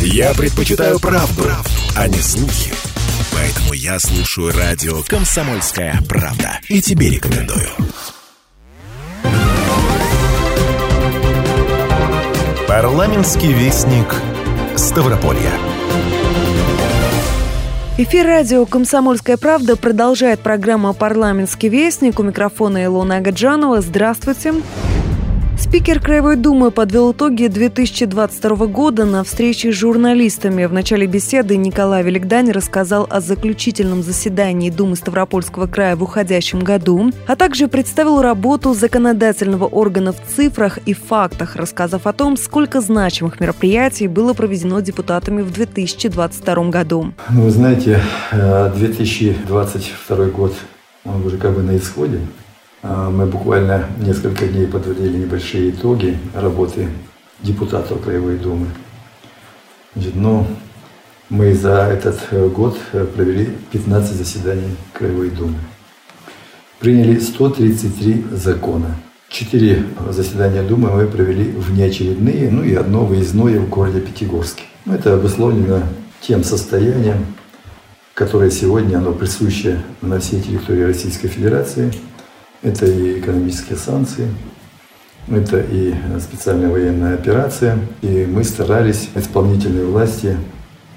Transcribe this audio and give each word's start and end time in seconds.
Я 0.00 0.34
предпочитаю 0.34 0.98
правду, 0.98 1.44
а 1.96 2.08
не 2.08 2.18
слухи. 2.18 2.72
Поэтому 3.32 3.72
я 3.72 3.98
слушаю 3.98 4.52
радио 4.52 5.02
«Комсомольская 5.06 5.98
правда». 6.08 6.58
И 6.68 6.82
тебе 6.82 7.10
рекомендую. 7.10 7.68
Парламентский 12.66 13.52
вестник 13.52 14.14
Ставрополья. 14.76 15.52
Эфир 17.98 18.26
радио 18.26 18.64
«Комсомольская 18.66 19.36
правда» 19.36 19.76
продолжает 19.76 20.40
программа 20.40 20.94
«Парламентский 20.94 21.68
вестник». 21.68 22.18
У 22.18 22.22
микрофона 22.22 22.84
Илона 22.84 23.18
Агаджанова. 23.18 23.82
Здравствуйте. 23.82 24.54
Спикер 25.62 26.00
Краевой 26.00 26.34
Думы 26.34 26.72
подвел 26.72 27.12
итоги 27.12 27.46
2022 27.46 28.66
года 28.66 29.04
на 29.04 29.22
встрече 29.22 29.72
с 29.72 29.76
журналистами. 29.76 30.64
В 30.64 30.72
начале 30.72 31.06
беседы 31.06 31.56
Николай 31.56 32.02
Великдань 32.02 32.50
рассказал 32.50 33.06
о 33.08 33.20
заключительном 33.20 34.02
заседании 34.02 34.70
Думы 34.70 34.96
Ставропольского 34.96 35.68
края 35.68 35.94
в 35.94 36.02
уходящем 36.02 36.58
году, 36.58 37.12
а 37.28 37.36
также 37.36 37.68
представил 37.68 38.20
работу 38.20 38.74
законодательного 38.74 39.66
органа 39.66 40.12
в 40.12 40.16
цифрах 40.26 40.78
и 40.84 40.94
фактах, 40.94 41.54
рассказав 41.54 42.08
о 42.08 42.12
том, 42.12 42.36
сколько 42.36 42.80
значимых 42.80 43.38
мероприятий 43.38 44.08
было 44.08 44.34
проведено 44.34 44.80
депутатами 44.80 45.42
в 45.42 45.52
2022 45.52 46.70
году. 46.70 47.14
Ну, 47.30 47.44
вы 47.44 47.50
знаете, 47.50 48.00
2022 48.32 50.16
э, 50.16 50.30
год, 50.30 50.54
он 51.04 51.24
уже 51.24 51.38
как 51.38 51.54
бы 51.54 51.62
на 51.62 51.76
исходе. 51.76 52.18
А, 52.82 53.10
мы 53.10 53.26
буквально 53.26 53.86
несколько 53.98 54.46
дней 54.46 54.66
подводили 54.66 55.18
небольшие 55.18 55.70
итоги 55.70 56.18
работы 56.34 56.88
депутатов 57.40 58.02
Краевой 58.02 58.36
Думы. 58.36 58.66
Значит, 59.94 60.16
ну, 60.16 60.46
мы 61.28 61.54
за 61.54 61.82
этот 61.84 62.18
э, 62.32 62.48
год 62.48 62.76
э, 62.92 63.04
провели 63.04 63.50
15 63.70 64.16
заседаний 64.16 64.76
Краевой 64.92 65.30
Думы. 65.30 65.58
Приняли 66.80 67.20
133 67.20 68.26
закона. 68.32 68.96
Четыре 69.28 69.84
заседания 70.10 70.62
Думы 70.62 70.90
мы 70.90 71.06
провели 71.06 71.44
внеочередные, 71.52 72.50
ну 72.50 72.64
и 72.64 72.74
одно 72.74 73.04
выездное 73.04 73.60
в 73.60 73.68
городе 73.68 74.00
Пятигорске. 74.00 74.64
Ну, 74.86 74.94
это 74.94 75.14
обусловлено 75.14 75.82
тем 76.20 76.42
состоянием, 76.42 77.26
которое 78.12 78.50
сегодня 78.50 78.96
оно 78.96 79.12
присуще 79.12 79.80
на 80.00 80.18
всей 80.18 80.40
территории 80.42 80.82
Российской 80.82 81.28
Федерации– 81.28 81.92
это 82.62 82.86
и 82.86 83.18
экономические 83.20 83.76
санкции, 83.76 84.28
это 85.28 85.60
и 85.60 85.94
специальная 86.20 86.70
военная 86.70 87.14
операция. 87.14 87.78
И 88.02 88.26
мы 88.26 88.44
старались, 88.44 89.08
исполнительные 89.14 89.84
власти, 89.84 90.36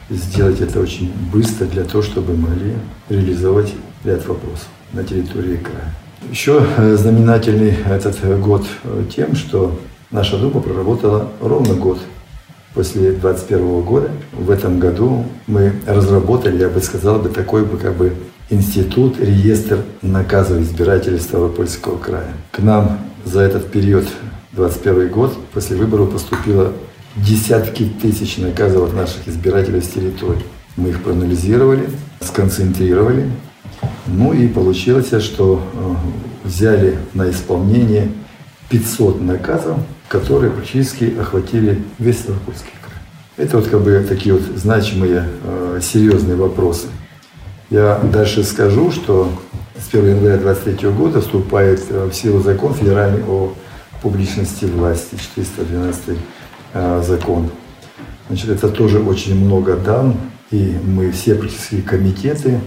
сделать 0.10 0.62
это 0.62 0.80
очень 0.80 1.12
быстро 1.32 1.66
для 1.66 1.84
того, 1.84 2.04
чтобы 2.04 2.36
могли 2.36 2.74
реализовать 3.10 3.74
ряд 4.04 4.26
вопросов 4.28 4.68
на 4.94 5.04
территории 5.04 5.58
края. 5.58 5.94
Еще 6.30 6.66
э, 6.78 6.96
знаменательный 6.96 7.76
этот 7.88 8.18
год 8.40 8.66
тем, 9.16 9.36
что 9.36 9.80
наша 10.12 10.38
Дума 10.38 10.62
проработала 10.62 11.30
ровно 11.42 11.74
год 11.76 12.00
после 12.74 13.12
2021 13.12 13.82
года. 13.82 14.10
В 14.34 14.52
этом 14.52 14.80
году 14.80 15.26
мы 15.48 15.74
разработали, 15.86 16.62
я 16.62 16.70
бы 16.70 16.82
сказал, 16.82 17.20
бы 17.20 17.30
такой 17.30 17.66
бы 17.66 17.78
как 17.78 17.96
бы 17.96 18.14
институт, 18.50 19.20
реестр 19.20 19.80
наказов 20.02 20.62
избирателей 20.62 21.20
Ставропольского 21.20 21.98
края. 21.98 22.34
К 22.52 22.60
нам 22.60 23.00
за 23.24 23.42
этот 23.42 23.72
период, 23.72 24.08
21 24.54 25.10
год, 25.10 25.38
после 25.54 25.76
выборов 25.76 26.12
поступило 26.12 26.74
десятки 27.16 27.84
тысяч 28.02 28.38
наказов 28.38 28.90
от 28.90 28.96
наших 28.96 29.28
избирателей 29.28 29.82
с 29.82 29.88
территории. 29.88 30.44
Мы 30.78 30.90
их 30.90 31.02
проанализировали, 31.02 31.90
сконцентрировали. 32.22 33.30
Ну 34.08 34.34
и 34.34 34.48
получилось, 34.48 35.12
что 35.24 35.62
э, 35.74 36.48
взяли 36.48 36.98
на 37.14 37.30
исполнение 37.30 38.12
500 38.70 39.22
наказов, 39.22 39.78
которые 40.08 40.52
практически 40.52 41.14
охватили 41.20 41.82
весь 41.98 42.20
Ставропольский 42.20 42.72
край. 42.82 43.46
Это 43.48 43.58
вот 43.58 43.68
как 43.68 43.82
бы 43.82 44.06
такие 44.08 44.36
вот 44.36 44.44
значимые, 44.56 45.26
э, 45.44 45.80
серьезные 45.82 46.36
вопросы. 46.36 46.88
Я 47.70 48.00
дальше 48.04 48.44
скажу, 48.44 48.92
что 48.92 49.32
с 49.76 49.88
1 49.94 50.18
января 50.18 50.38
2023 50.38 50.90
года 50.90 51.22
вступает 51.22 51.90
в 51.90 52.14
силу 52.14 52.40
закон 52.40 52.74
федеральный 52.74 53.24
о 53.28 53.54
публичности 54.02 54.66
власти, 54.66 55.16
412 55.16 56.18
э, 56.74 57.04
закон. 57.04 57.50
Значит, 58.28 58.50
это 58.50 58.70
тоже 58.70 59.00
очень 59.00 59.44
много 59.44 59.76
дан, 59.76 60.16
и 60.52 60.76
мы 60.84 61.12
все 61.12 61.34
практически 61.34 61.82
комитеты 61.82 62.60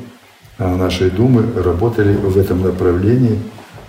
э, 0.59 0.77
нашей 0.77 1.11
Думы 1.11 1.45
работали 1.63 2.17
в 2.17 2.37
этом 2.37 2.63
направлении, 2.63 3.39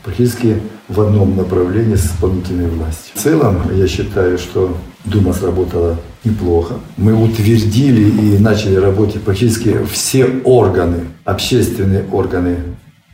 практически 0.03 0.61
в 0.87 1.01
одном 1.01 1.35
направлении 1.35 1.95
с 1.95 2.05
исполнительной 2.05 2.67
властью. 2.67 3.13
В 3.15 3.19
целом, 3.19 3.63
я 3.73 3.87
считаю, 3.87 4.37
что 4.37 4.77
Дума 5.09 5.33
сработала 5.33 5.97
неплохо. 6.23 6.75
Мы 6.97 7.13
утвердили 7.13 8.09
и 8.09 8.37
начали 8.37 8.75
работать 8.75 9.21
практически 9.21 9.77
все 9.91 10.25
органы, 10.43 11.05
общественные 11.25 12.05
органы 12.11 12.57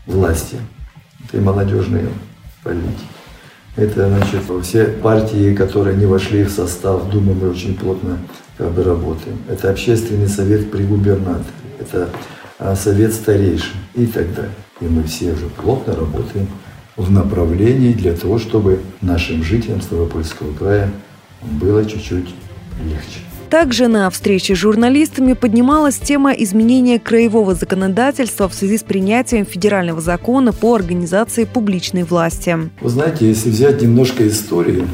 власти. 0.06 0.58
Это 1.28 1.38
и 1.38 1.42
молодежные 1.42 2.08
политики. 2.64 3.06
Это, 3.76 4.08
значит, 4.08 4.42
все 4.64 4.86
партии, 4.86 5.54
которые 5.54 5.98
не 5.98 6.06
вошли 6.06 6.44
в 6.44 6.50
состав 6.50 7.10
Думы, 7.10 7.34
мы 7.34 7.50
очень 7.50 7.76
плотно 7.76 8.20
как 8.58 8.72
бы, 8.72 8.84
работаем. 8.84 9.38
Это 9.50 9.70
общественный 9.70 10.30
совет 10.30 10.72
при 10.72 10.84
губернаторе, 10.84 11.44
это 11.80 12.10
а, 12.58 12.76
совет 12.76 13.14
старейшин 13.14 13.76
и 13.94 14.06
так 14.06 14.34
далее. 14.34 14.54
И 14.80 14.86
мы 14.86 15.04
все 15.04 15.34
уже 15.34 15.48
плотно 15.48 15.96
работаем 15.96 16.48
в 16.96 17.12
направлении 17.12 17.92
для 17.92 18.14
того, 18.14 18.40
чтобы 18.40 18.80
нашим 19.02 19.44
жителям 19.44 19.82
Ставропольского 19.82 20.54
края 20.54 20.90
было 21.60 21.86
чуть-чуть 21.86 22.34
легче. 22.84 23.20
Также 23.50 23.88
на 23.88 24.10
встрече 24.10 24.56
с 24.56 24.58
журналистами 24.58 25.34
поднималась 25.34 25.98
тема 25.98 26.32
изменения 26.32 27.00
краевого 27.00 27.54
законодательства 27.54 28.50
в 28.50 28.54
связи 28.54 28.78
с 28.78 28.84
принятием 28.84 29.46
федерального 29.46 30.02
закона 30.02 30.52
по 30.52 30.76
организации 30.76 31.46
публичной 31.46 32.04
власти. 32.04 32.58
Вы 32.82 32.90
знаете, 32.90 33.28
если 33.28 33.50
взять 33.50 33.82
немножко 33.82 34.28
истории, 34.28 34.88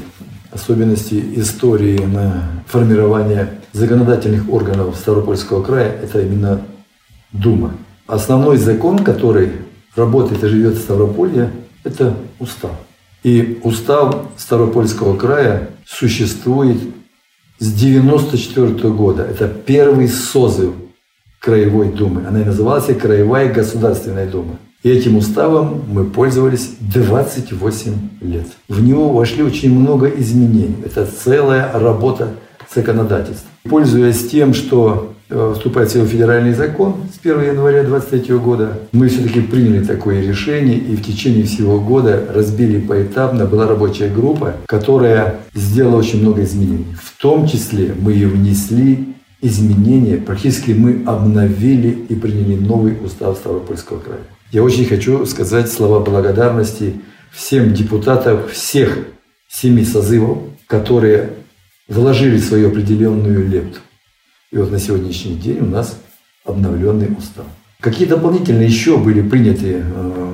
особенности 0.52 1.24
истории 1.38 2.00
на 2.00 2.44
формирование 2.68 3.50
законодательных 3.72 4.50
органов 4.50 4.98
Ставропольского 4.98 5.64
края, 5.64 5.96
это 6.04 6.22
именно 6.22 6.62
Дума. 7.32 7.74
Основной 8.08 8.58
закон, 8.58 9.00
который 9.00 9.54
работает 9.96 10.44
и 10.44 10.48
живет 10.48 10.74
в 10.74 10.82
Ставрополье, 10.82 11.50
это 11.86 12.14
устав. 12.40 12.72
И 13.24 13.60
устав 13.64 14.28
Ставропольского 14.36 15.16
края 15.16 15.70
существует 15.92 16.78
с 17.60 17.68
1994 17.68 18.94
года. 18.94 19.24
Это 19.24 19.48
первый 19.48 20.08
созыв 20.08 20.74
Краевой 21.40 21.90
Думы. 21.90 22.26
Она 22.28 22.42
и 22.42 22.46
называлась 22.46 22.86
Краевая 22.86 23.52
Государственная 23.52 24.28
Дума. 24.28 24.58
И 24.84 24.90
этим 24.90 25.18
уставом 25.18 25.84
мы 25.88 26.06
пользовались 26.06 26.72
28 26.80 27.94
лет. 28.22 28.48
В 28.68 28.82
него 28.82 29.10
вошли 29.10 29.44
очень 29.44 29.78
много 29.78 30.08
изменений. 30.08 30.76
Это 30.84 31.06
целая 31.06 31.72
работа 31.74 32.34
законодательства. 32.74 33.48
Пользуясь 33.70 34.28
тем, 34.30 34.56
что 34.56 35.14
вступает 35.56 35.90
в 35.90 35.94
силу 35.94 36.06
федеральный 36.06 36.54
закон 36.54 36.96
с 37.14 37.20
1 37.20 37.42
января 37.42 37.84
2023 37.84 38.36
года, 38.38 38.80
мы 38.92 39.08
все-таки 39.08 39.42
приняли 39.42 39.84
такое 39.84 40.22
решение 40.22 40.78
и 40.78 40.96
в 40.96 41.04
течение 41.04 41.46
всего 41.46 41.80
года 41.80 42.24
разбили 42.34 42.80
поэтапно. 42.80 43.46
Была 43.46 43.68
рабочая 43.68 44.10
группа, 44.10 44.56
которая 44.66 45.40
сделала 45.54 45.98
очень 45.98 46.22
много 46.22 46.44
изменений. 46.44 46.88
В 47.02 47.22
том 47.22 47.48
числе 47.48 47.94
мы 48.00 48.14
и 48.14 48.26
внесли 48.26 49.16
изменения, 49.42 50.18
практически 50.18 50.72
мы 50.72 51.04
обновили 51.06 51.90
и 52.10 52.16
приняли 52.16 52.56
новый 52.56 52.98
устав 53.04 53.38
Ставропольского 53.38 54.00
края. 54.00 54.22
Я 54.52 54.64
очень 54.64 54.86
хочу 54.86 55.26
сказать 55.26 55.72
слова 55.72 56.00
благодарности 56.00 56.96
всем 57.32 57.74
депутатам 57.74 58.48
всех 58.52 58.98
семи 59.48 59.84
созывов, 59.86 60.40
которые 60.68 61.30
вложили 61.88 62.38
свою 62.38 62.70
определенную 62.70 63.48
лепту. 63.48 63.80
И 64.52 64.58
вот 64.58 64.70
на 64.70 64.80
сегодняшний 64.80 65.36
день 65.36 65.60
у 65.62 65.66
нас 65.66 65.98
обновленный 66.44 67.08
устав. 67.18 67.46
Какие 67.80 68.06
дополнительные 68.06 68.68
еще 68.68 68.98
были 68.98 69.22
приняты 69.22 69.82
э, 69.82 70.34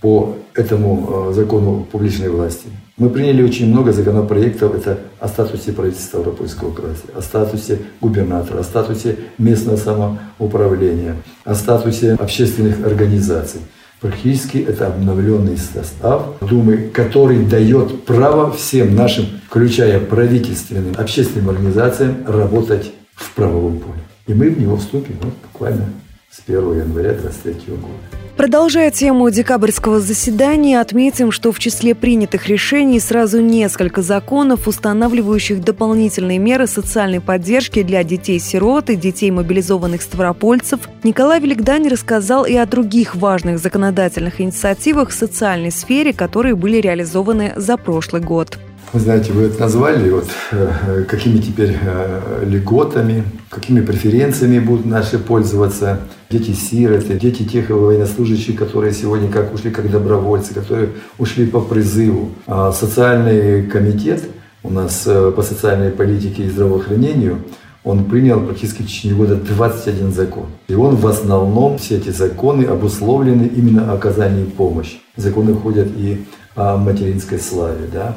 по 0.00 0.36
этому 0.54 1.28
э, 1.30 1.34
закону 1.34 1.86
публичной 1.92 2.30
власти? 2.30 2.68
Мы 2.96 3.10
приняли 3.10 3.42
очень 3.42 3.70
много 3.70 3.92
законопроектов. 3.92 4.74
Это 4.74 5.00
о 5.20 5.28
статусе 5.28 5.72
правительства 5.72 6.20
Ставропольского 6.20 6.72
края, 6.72 6.94
о 7.14 7.20
статусе 7.20 7.80
губернатора, 8.00 8.60
о 8.60 8.64
статусе 8.64 9.16
местного 9.36 9.76
самоуправления, 9.76 11.16
о 11.44 11.54
статусе 11.54 12.14
общественных 12.14 12.86
организаций. 12.86 13.60
Практически 14.00 14.58
это 14.58 14.86
обновленный 14.86 15.58
состав 15.58 16.38
Думы, 16.40 16.90
который 16.94 17.44
дает 17.44 18.04
право 18.04 18.50
всем 18.50 18.94
нашим, 18.94 19.26
включая 19.46 20.00
правительственным, 20.00 20.94
общественным 20.96 21.50
организациям, 21.50 22.24
работать 22.26 22.92
в 23.18 23.34
правовом 23.34 23.78
поле. 23.78 24.00
И 24.26 24.34
мы 24.34 24.50
в 24.50 24.60
него 24.60 24.76
вступим 24.76 25.16
вот, 25.20 25.34
буквально 25.52 25.84
с 26.30 26.40
1 26.46 26.58
января 26.78 27.12
2023 27.12 27.74
года. 27.76 27.92
Продолжая 28.36 28.92
тему 28.92 29.28
декабрьского 29.30 29.98
заседания, 29.98 30.80
отметим, 30.80 31.32
что 31.32 31.50
в 31.50 31.58
числе 31.58 31.96
принятых 31.96 32.46
решений 32.46 33.00
сразу 33.00 33.40
несколько 33.40 34.00
законов, 34.00 34.68
устанавливающих 34.68 35.60
дополнительные 35.60 36.38
меры 36.38 36.68
социальной 36.68 37.20
поддержки 37.20 37.82
для 37.82 38.04
детей-сирот 38.04 38.90
и 38.90 38.96
детей 38.96 39.32
мобилизованных 39.32 40.02
ставропольцев. 40.02 40.80
Николай 41.02 41.40
Великдань 41.40 41.88
рассказал 41.88 42.44
и 42.44 42.54
о 42.54 42.66
других 42.66 43.16
важных 43.16 43.58
законодательных 43.58 44.40
инициативах 44.40 45.08
в 45.10 45.14
социальной 45.14 45.72
сфере, 45.72 46.12
которые 46.12 46.54
были 46.54 46.76
реализованы 46.76 47.54
за 47.56 47.76
прошлый 47.76 48.22
год. 48.22 48.56
Вы 48.90 49.00
знаете, 49.00 49.32
вы 49.34 49.42
это 49.42 49.60
назвали, 49.60 50.08
вот, 50.08 50.24
э, 50.50 51.04
какими 51.06 51.36
теперь 51.38 51.76
э, 51.78 52.44
льготами, 52.46 53.22
какими 53.50 53.82
преференциями 53.82 54.60
будут 54.60 54.86
наши 54.86 55.18
пользоваться 55.18 56.00
дети-сироты, 56.30 57.18
дети 57.18 57.42
тех 57.42 57.68
военнослужащих, 57.68 58.56
которые 58.56 58.94
сегодня 58.94 59.30
как 59.30 59.52
ушли 59.52 59.70
как 59.70 59.90
добровольцы, 59.90 60.54
которые 60.54 60.88
ушли 61.18 61.46
по 61.46 61.60
призыву. 61.60 62.30
А 62.46 62.72
социальный 62.72 63.66
комитет 63.66 64.22
у 64.62 64.70
нас 64.70 65.02
э, 65.04 65.32
по 65.36 65.42
социальной 65.42 65.90
политике 65.90 66.44
и 66.44 66.50
здравоохранению 66.50 67.40
он 67.84 68.06
принял 68.06 68.40
практически 68.40 68.82
в 68.82 68.86
течение 68.86 69.18
года 69.18 69.36
21 69.36 70.12
закон. 70.12 70.46
И 70.68 70.74
он 70.74 70.96
в 70.96 71.06
основном, 71.06 71.76
все 71.76 71.98
эти 71.98 72.08
законы 72.08 72.64
обусловлены 72.64 73.50
именно 73.54 73.92
оказанием 73.92 74.50
помощи. 74.50 74.98
Законы 75.16 75.52
входят 75.54 75.88
и 75.94 76.24
о 76.54 76.76
материнской 76.78 77.38
славе. 77.38 77.86
Да? 77.92 78.16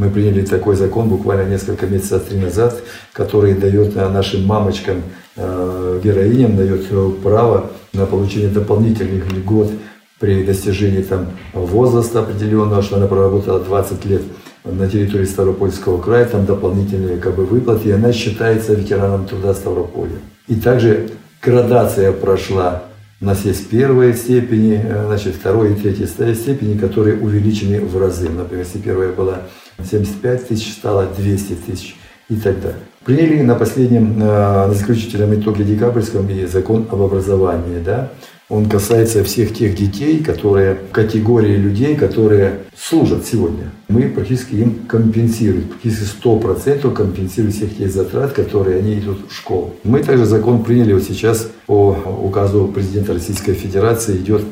Мы 0.00 0.08
приняли 0.08 0.46
такой 0.46 0.76
закон 0.76 1.10
буквально 1.10 1.46
несколько 1.46 1.86
месяцев 1.86 2.22
три 2.24 2.38
назад, 2.38 2.74
который 3.12 3.52
дает 3.52 3.94
э, 3.94 4.08
нашим 4.08 4.46
мамочкам, 4.46 5.02
э, 5.36 6.00
героиням, 6.02 6.56
дает 6.56 6.86
э, 6.90 7.10
право 7.22 7.66
на 7.92 8.06
получение 8.06 8.48
дополнительных 8.48 9.30
льгот 9.30 9.70
при 10.18 10.42
достижении 10.42 11.02
там, 11.02 11.26
возраста 11.52 12.20
определенного, 12.20 12.80
что 12.80 12.96
она 12.96 13.08
проработала 13.08 13.60
20 13.60 14.04
лет 14.06 14.22
на 14.64 14.88
территории 14.88 15.26
Ставропольского 15.26 16.00
края, 16.00 16.24
там 16.24 16.46
дополнительные 16.46 17.18
как 17.18 17.34
бы, 17.34 17.44
выплаты, 17.44 17.90
и 17.90 17.92
она 17.92 18.10
считается 18.14 18.72
ветераном 18.72 19.26
труда 19.26 19.52
Ставрополя. 19.52 20.16
И 20.48 20.54
также 20.54 21.10
градация 21.42 22.12
прошла. 22.12 22.84
У 23.20 23.26
нас 23.26 23.44
есть 23.44 23.68
первые 23.68 24.14
степени, 24.14 24.82
значит, 25.08 25.34
второй 25.34 25.72
и 25.72 25.74
третьей 25.74 26.06
степени, 26.06 26.78
которые 26.78 27.18
увеличены 27.18 27.82
в 27.82 27.98
разы. 27.98 28.30
Например, 28.30 28.64
если 28.64 28.78
первая 28.78 29.12
была 29.12 29.42
75 29.84 30.48
тысяч 30.48 30.72
стало 30.72 31.06
200 31.16 31.54
тысяч 31.66 31.96
и 32.28 32.36
так 32.36 32.60
далее. 32.60 32.80
Приняли 33.04 33.42
на 33.42 33.54
последнем, 33.54 34.22
э, 34.22 34.66
на 34.66 34.74
заключительном 34.74 35.34
итоге 35.34 35.64
декабрьском 35.64 36.28
и 36.28 36.46
закон 36.46 36.86
об 36.90 37.00
образовании. 37.00 37.82
Да? 37.84 38.10
Он 38.50 38.68
касается 38.68 39.22
всех 39.24 39.54
тех 39.54 39.76
детей, 39.76 40.22
которые, 40.22 40.76
категории 40.92 41.56
людей, 41.56 41.96
которые 41.96 42.58
служат 42.76 43.24
сегодня. 43.24 43.70
Мы 43.88 44.08
практически 44.08 44.56
им 44.56 44.80
компенсируем, 44.88 45.68
практически 45.68 46.04
100% 46.22 46.92
компенсируем 46.92 47.52
всех 47.52 47.76
тех 47.76 47.92
затрат, 47.92 48.32
которые 48.32 48.80
они 48.80 48.98
идут 48.98 49.30
в 49.30 49.34
школу. 49.34 49.74
Мы 49.84 50.00
также 50.02 50.24
закон 50.26 50.64
приняли 50.64 50.92
вот 50.92 51.04
сейчас 51.04 51.48
по 51.66 51.96
указу 52.22 52.66
президента 52.66 53.14
Российской 53.14 53.54
Федерации 53.54 54.16
идет 54.16 54.42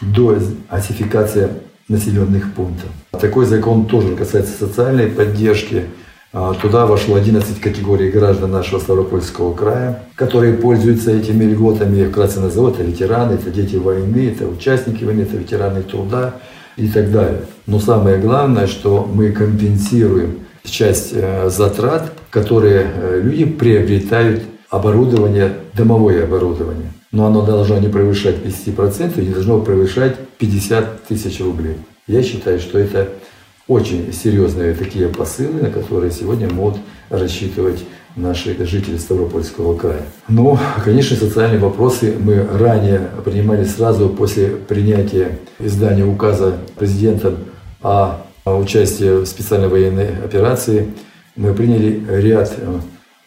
до 0.00 0.38
осификация 0.68 1.50
населенных 1.92 2.52
пунктов. 2.54 2.88
Такой 3.12 3.46
закон 3.46 3.86
тоже 3.86 4.16
касается 4.16 4.52
социальной 4.58 5.06
поддержки. 5.06 5.84
А, 6.32 6.54
туда 6.54 6.86
вошло 6.86 7.16
11 7.16 7.60
категорий 7.60 8.10
граждан 8.10 8.50
нашего 8.50 8.80
Ставропольского 8.80 9.54
края, 9.54 10.02
которые 10.14 10.54
пользуются 10.54 11.12
этими 11.12 11.44
льготами. 11.44 11.98
Я 11.98 12.08
вкратце 12.08 12.40
назову. 12.40 12.68
Это 12.68 12.82
ветераны, 12.82 13.34
это 13.34 13.50
дети 13.50 13.76
войны, 13.76 14.34
это 14.34 14.48
участники 14.48 15.04
войны, 15.04 15.22
это 15.22 15.36
ветераны 15.36 15.82
труда 15.82 16.36
и 16.76 16.88
так 16.88 17.12
далее. 17.12 17.42
Но 17.66 17.78
самое 17.78 18.18
главное, 18.18 18.66
что 18.66 19.08
мы 19.12 19.30
компенсируем 19.30 20.38
часть 20.64 21.10
э, 21.12 21.50
затрат, 21.50 22.12
которые 22.30 22.86
э, 22.86 23.20
люди 23.22 23.44
приобретают 23.44 24.42
оборудование, 24.70 25.52
домовое 25.74 26.24
оборудование 26.24 26.92
но 27.12 27.26
оно 27.26 27.42
должно 27.42 27.78
не 27.78 27.88
превышать 27.88 28.36
50% 28.36 29.20
и 29.20 29.26
не 29.26 29.34
должно 29.34 29.60
превышать 29.60 30.16
50 30.42 31.04
тысяч 31.04 31.40
рублей. 31.40 31.76
Я 32.08 32.20
считаю, 32.24 32.58
что 32.58 32.76
это 32.76 33.08
очень 33.68 34.12
серьезные 34.12 34.74
такие 34.74 35.06
посылы, 35.06 35.62
на 35.62 35.70
которые 35.70 36.10
сегодня 36.10 36.52
могут 36.52 36.78
рассчитывать 37.10 37.84
наши 38.16 38.56
жители 38.66 38.96
Ставропольского 38.96 39.76
края. 39.76 40.02
Но, 40.26 40.58
конечно, 40.84 41.16
социальные 41.16 41.60
вопросы 41.60 42.16
мы 42.18 42.44
ранее 42.44 43.08
принимали 43.24 43.64
сразу 43.64 44.08
после 44.08 44.48
принятия 44.48 45.38
издания 45.60 46.04
указа 46.04 46.58
президента 46.76 47.36
о 47.80 48.18
участии 48.44 49.22
в 49.22 49.26
специальной 49.26 49.68
военной 49.68 50.08
операции. 50.24 50.88
Мы 51.36 51.54
приняли 51.54 52.02
ряд 52.20 52.52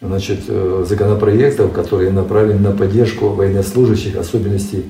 значит, 0.02 0.40
э, 0.48 0.84
законопроектов, 0.86 1.72
которые 1.72 2.10
направлены 2.10 2.60
на 2.60 2.76
поддержку 2.76 3.30
военнослужащих, 3.30 4.16
особенностей 4.16 4.84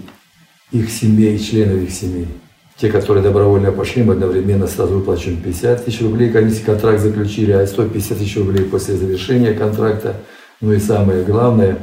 их 0.72 0.90
семей, 0.90 1.38
членов 1.38 1.82
их 1.82 1.90
семей. 1.90 2.28
Те, 2.76 2.90
которые 2.90 3.22
добровольно 3.22 3.72
пошли, 3.72 4.02
мы 4.02 4.14
одновременно 4.14 4.66
сразу 4.66 4.98
выплачиваем 4.98 5.40
50 5.40 5.84
тысяч 5.84 6.02
рублей, 6.02 6.30
если 6.30 6.62
контракт 6.62 7.00
заключили, 7.00 7.52
а 7.52 7.66
150 7.66 8.18
тысяч 8.18 8.36
рублей 8.36 8.64
после 8.64 8.96
завершения 8.96 9.54
контракта. 9.54 10.16
Ну 10.60 10.72
и 10.72 10.78
самое 10.78 11.24
главное, 11.24 11.78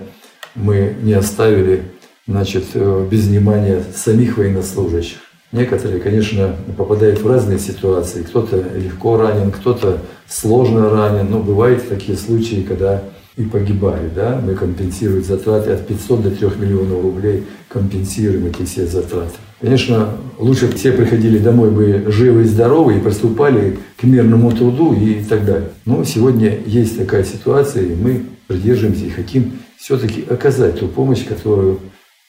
мы 0.54 0.96
не 1.02 1.14
оставили 1.14 1.84
значит, 2.28 2.66
э, 2.76 3.08
без 3.10 3.28
внимания 3.28 3.84
самих 3.96 4.38
военнослужащих. 4.38 5.18
Некоторые, 5.52 6.00
конечно, 6.00 6.56
попадают 6.78 7.22
в 7.22 7.28
разные 7.28 7.60
ситуации. 7.60 8.24
Кто-то 8.24 8.58
легко 8.76 9.18
ранен, 9.18 9.52
кто-то 9.52 10.00
сложно 10.28 10.90
ранен. 10.90 11.28
Но 11.30 11.40
бывают 11.40 11.88
такие 11.88 12.18
случаи, 12.18 12.66
когда 12.68 13.04
и 13.38 13.44
погибают. 13.44 14.14
Да? 14.14 14.42
Мы 14.44 14.56
компенсируем 14.56 15.24
затраты 15.24 15.72
от 15.72 15.88
500 15.88 16.24
до 16.24 16.32
3 16.32 16.48
миллионов 16.60 17.02
рублей, 17.02 17.44
компенсируем 17.68 18.46
эти 18.48 18.64
все 18.64 18.86
затраты. 18.86 19.36
Конечно, 19.60 20.18
лучше 20.40 20.70
все 20.76 20.92
приходили 20.92 21.38
домой 21.38 21.72
бы 21.72 22.12
живы 22.12 22.42
и 22.42 22.46
здоровы 22.46 22.98
и 22.98 23.00
приступали 23.00 23.78
к 23.98 24.04
мирному 24.04 24.52
труду 24.52 24.94
и 24.94 25.24
так 25.24 25.46
далее. 25.46 25.70
Но 25.86 26.04
сегодня 26.04 26.60
есть 26.66 26.98
такая 26.98 27.24
ситуация, 27.24 27.84
и 27.84 27.96
мы 27.96 28.26
придерживаемся 28.48 29.06
и 29.06 29.10
хотим 29.10 29.54
все-таки 29.78 30.26
оказать 30.30 30.80
ту 30.80 30.88
помощь, 30.88 31.26
которую 31.26 31.80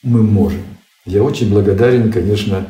мы 0.02 0.22
можем. 0.22 0.60
Я 1.06 1.22
очень 1.22 1.50
благодарен, 1.50 2.12
конечно, 2.12 2.66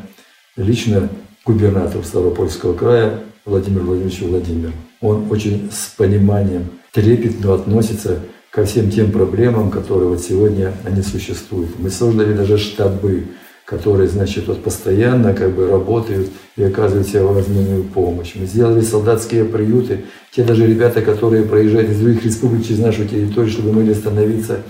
лично 0.57 1.09
губернатору 1.45 2.03
Ставропольского 2.03 2.73
края 2.73 3.19
Владимиру 3.45 3.85
Владимировичу 3.85 4.27
Владимиру. 4.27 4.73
Он 4.99 5.27
очень 5.29 5.69
с 5.71 5.93
пониманием, 5.95 6.65
трепетно 6.95 7.53
относится 7.53 8.19
ко 8.49 8.65
всем 8.65 8.89
тем 8.89 9.11
проблемам, 9.11 9.69
которые 9.69 10.09
вот 10.09 10.21
сегодня 10.21 10.73
они 10.83 11.03
существуют. 11.03 11.77
Мы 11.77 11.91
создали 11.91 12.33
даже 12.33 12.57
штабы, 12.57 13.25
которые, 13.65 14.07
значит, 14.07 14.47
вот 14.47 14.63
постоянно 14.63 15.33
как 15.33 15.53
бы 15.53 15.67
работают 15.67 16.29
и 16.55 16.63
оказывают 16.63 17.07
всевозможную 17.07 17.83
помощь. 17.83 18.31
Мы 18.33 18.47
сделали 18.47 18.81
солдатские 18.81 19.45
приюты. 19.45 20.05
Те 20.31 20.43
даже 20.43 20.65
ребята, 20.65 21.01
которые 21.01 21.43
проезжают 21.43 21.91
из 21.91 21.99
других 21.99 22.25
республик 22.25 22.65
через 22.65 22.79
нашу 22.79 23.05
территорию, 23.05 23.51
чтобы 23.51 23.73
могли 23.73 23.91
остановиться, 23.91 24.61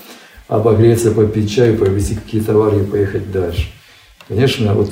обогреться, 0.50 1.12
попить 1.12 1.50
чаю, 1.50 1.78
повезти 1.78 2.16
какие-то 2.16 2.48
товары 2.48 2.82
и 2.82 2.86
поехать 2.86 3.32
дальше. 3.32 3.70
Конечно, 4.28 4.74
вот 4.74 4.90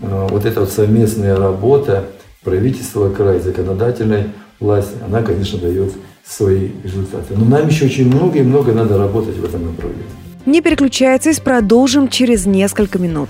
Э, 0.00 0.26
вот 0.30 0.44
эта 0.44 0.60
вот 0.60 0.70
совместная 0.70 1.36
работа 1.36 2.06
правительства 2.44 3.10
края, 3.10 3.40
законодательной 3.40 4.24
власти, 4.60 4.94
она, 5.04 5.22
конечно, 5.22 5.58
дает 5.58 5.92
свои 6.28 6.68
результаты. 6.84 7.34
Но 7.34 7.44
нам 7.44 7.68
еще 7.68 7.86
очень 7.86 8.06
много 8.06 8.38
и 8.38 8.42
много 8.42 8.72
надо 8.72 8.98
работать 8.98 9.36
в 9.36 9.44
этом 9.44 9.66
направлении. 9.66 10.04
Не 10.46 10.60
переключайтесь, 10.60 11.40
продолжим 11.40 12.08
через 12.08 12.46
несколько 12.46 12.98
минут. 12.98 13.28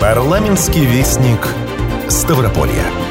Парламентский 0.00 0.84
вестник 0.84 1.48
Ставрополья. 2.08 3.01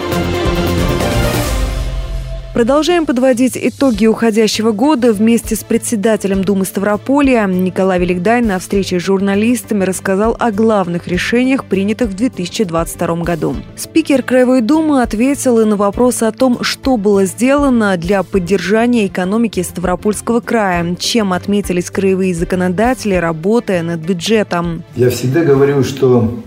Продолжаем 2.62 3.08
подводить 3.08 3.58
итоги 3.60 4.06
уходящего 4.06 4.72
года 4.72 5.14
вместе 5.14 5.56
с 5.56 5.64
председателем 5.64 6.44
Думы 6.44 6.64
Ставрополья 6.64 7.48
Николай 7.48 7.98
Великдай 7.98 8.44
на 8.44 8.60
встрече 8.60 9.00
с 9.00 9.04
журналистами 9.04 9.84
рассказал 9.84 10.38
о 10.40 10.52
главных 10.52 11.08
решениях, 11.08 11.66
принятых 11.66 12.10
в 12.10 12.14
2022 12.14 13.16
году. 13.24 13.56
Спикер 13.76 14.22
Краевой 14.22 14.62
Думы 14.62 15.02
ответил 15.02 15.60
и 15.60 15.66
на 15.66 15.76
вопросы 15.76 16.26
о 16.26 16.32
том, 16.32 16.64
что 16.64 16.98
было 16.98 17.26
сделано 17.26 17.98
для 17.98 18.22
поддержания 18.22 19.08
экономики 19.08 19.64
Ставропольского 19.64 20.40
края, 20.40 20.96
чем 21.00 21.34
отметились 21.34 21.90
краевые 21.90 22.36
законодатели, 22.36 23.16
работая 23.16 23.82
над 23.82 24.02
бюджетом. 24.02 24.84
Я 24.96 25.10
всегда 25.10 25.44
говорю, 25.44 25.84
что 25.84 26.44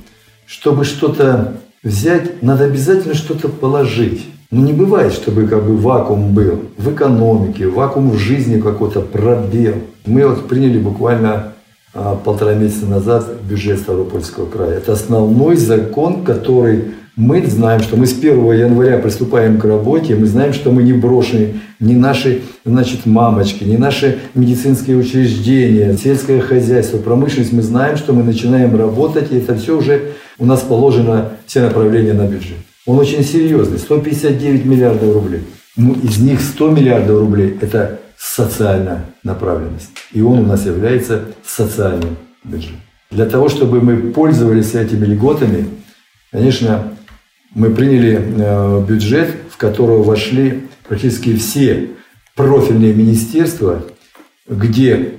чтобы 0.47 0.85
что-то 0.85 1.55
взять, 1.83 2.41
надо 2.41 2.67
обязательно 2.67 3.15
что-то 3.15 3.49
положить. 3.49 4.29
Ну 4.55 4.61
не 4.61 4.73
бывает, 4.73 5.13
чтобы 5.13 5.49
как 5.49 5.65
бы 5.65 5.77
вакуум 5.77 6.33
был 6.33 6.61
в 6.79 6.93
экономике, 6.93 7.67
вакуум 7.67 8.13
в 8.13 8.19
жизни 8.19 8.61
какой-то, 8.61 9.01
пробел. 9.01 9.75
Мы 10.07 10.25
вот 10.29 10.47
приняли 10.47 10.79
буквально 10.79 11.55
а, 11.93 12.15
полтора 12.15 12.55
месяца 12.55 12.87
назад 12.87 13.27
бюджет 13.43 13.81
Ставропольского 13.81 14.47
края. 14.47 14.75
Это 14.75 14.93
основной 14.93 15.57
закон, 15.57 16.23
который 16.23 16.85
мы 17.17 17.45
знаем, 17.45 17.81
что 17.81 17.97
мы 17.97 18.07
с 18.07 18.17
1 18.17 18.53
января 18.53 18.99
приступаем 18.99 19.59
к 19.59 19.65
работе, 19.65 20.15
мы 20.15 20.27
знаем, 20.27 20.53
что 20.53 20.71
мы 20.71 20.85
не 20.85 20.93
брошены, 20.93 21.55
ни 21.81 21.97
наши 21.97 22.43
значит, 22.65 23.07
мамочки, 23.07 23.65
ни 23.65 23.77
наши 23.77 24.19
медицинские 24.37 24.99
учреждения, 24.99 25.97
сельское 25.97 26.41
хозяйство, 26.41 26.99
промышленность. 26.99 27.53
Мы 27.53 27.63
знаем, 27.63 27.97
что 27.97 28.13
мы 28.13 28.23
начинаем 28.23 28.77
работать, 28.77 29.33
и 29.33 29.39
это 29.39 29.57
все 29.57 29.77
уже 29.77 30.13
у 30.39 30.47
нас 30.47 30.61
положено, 30.61 31.31
все 31.45 31.61
направления 31.61 32.13
на 32.13 32.29
бюджет. 32.29 32.59
Он 32.87 32.99
очень 32.99 33.25
серьезный, 33.25 33.79
159 33.79 34.65
миллиардов 34.65 35.15
рублей. 35.15 35.43
Ну, 35.77 35.95
из 35.95 36.19
них 36.19 36.41
100 36.41 36.71
миллиардов 36.71 37.21
рублей– 37.21 37.57
это 37.61 38.01
социальная 38.17 39.07
направленность. 39.23 39.91
И 40.13 40.21
он 40.21 40.41
у 40.41 40.47
нас 40.47 40.67
является 40.67 41.25
социальным 41.45 42.17
бюджетом. 42.45 42.81
Для 43.11 43.27
того, 43.27 43.49
чтобы 43.49 43.81
мы 43.81 44.13
пользовались 44.13 44.75
этими 44.75 45.07
льготами, 45.07 45.67
конечно, 46.31 46.93
мы 47.55 47.71
приняли 47.71 48.21
э, 48.21 48.85
бюджет, 48.87 49.31
в 49.51 49.57
который 49.57 50.03
вошли 50.03 50.65
практически 50.87 51.37
все 51.37 51.91
профильные 52.35 52.93
министерства, 52.93 53.85
где 54.49 55.15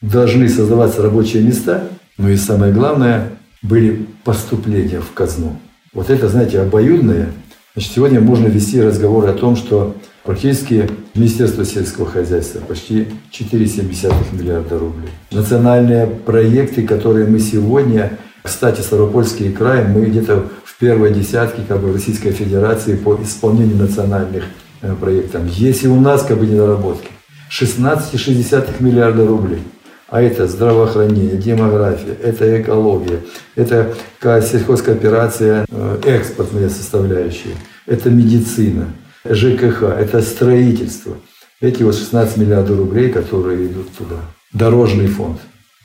должны 0.00 0.48
создаваться 0.48 1.02
рабочие 1.02 1.42
места, 1.42 1.88
но 2.16 2.28
и 2.28 2.36
самое 2.36 2.72
главное, 2.72 3.30
были 3.62 4.06
поступления 4.24 5.00
в 5.00 5.12
казну. 5.12 5.58
Вот 5.92 6.08
это, 6.08 6.28
знаете, 6.28 6.60
обоюдное. 6.60 7.32
Значит, 7.74 7.92
сегодня 7.94 8.20
можно 8.20 8.46
вести 8.46 8.80
разговор 8.80 9.28
о 9.28 9.32
том, 9.32 9.56
что 9.56 9.96
практически 10.24 10.88
Министерство 11.14 11.64
сельского 11.64 12.06
хозяйства 12.06 12.60
почти 12.60 13.08
4,7 13.32 14.12
миллиарда 14.30 14.78
рублей. 14.78 15.10
Национальные 15.32 16.06
проекты, 16.06 16.86
которые 16.86 17.26
мы 17.26 17.40
сегодня, 17.40 18.18
кстати, 18.44 18.82
Ставропольский 18.82 19.50
край, 19.50 19.84
мы 19.84 20.06
где-то 20.06 20.44
в 20.64 20.78
первой 20.78 21.12
десятке 21.12 21.62
как 21.66 21.80
бы, 21.80 21.92
Российской 21.92 22.30
Федерации 22.30 22.94
по 22.94 23.18
исполнению 23.20 23.78
национальных 23.78 24.44
э, 24.82 24.94
проектов. 24.94 25.44
Если 25.48 25.88
у 25.88 26.00
нас 26.00 26.22
как 26.22 26.38
бы 26.38 26.46
недоработки, 26.46 27.08
16,6 27.50 28.80
миллиарда 28.80 29.26
рублей– 29.26 29.62
а 30.10 30.20
это 30.20 30.48
здравоохранение, 30.48 31.36
демография, 31.36 32.14
это 32.20 32.60
экология, 32.60 33.20
это 33.54 33.94
сельхозкооперация, 34.20 35.64
э, 35.70 36.00
экспортные 36.04 36.68
составляющие, 36.68 37.54
это 37.86 38.10
медицина, 38.10 38.92
ЖКХ, 39.24 39.84
это 39.84 40.20
строительство. 40.20 41.16
Эти 41.60 41.84
вот 41.84 41.94
16 41.94 42.38
миллиардов 42.38 42.78
рублей, 42.78 43.10
которые 43.10 43.66
идут 43.66 43.92
туда. 43.96 44.16
Дорожный 44.52 45.06
фонд. 45.06 45.40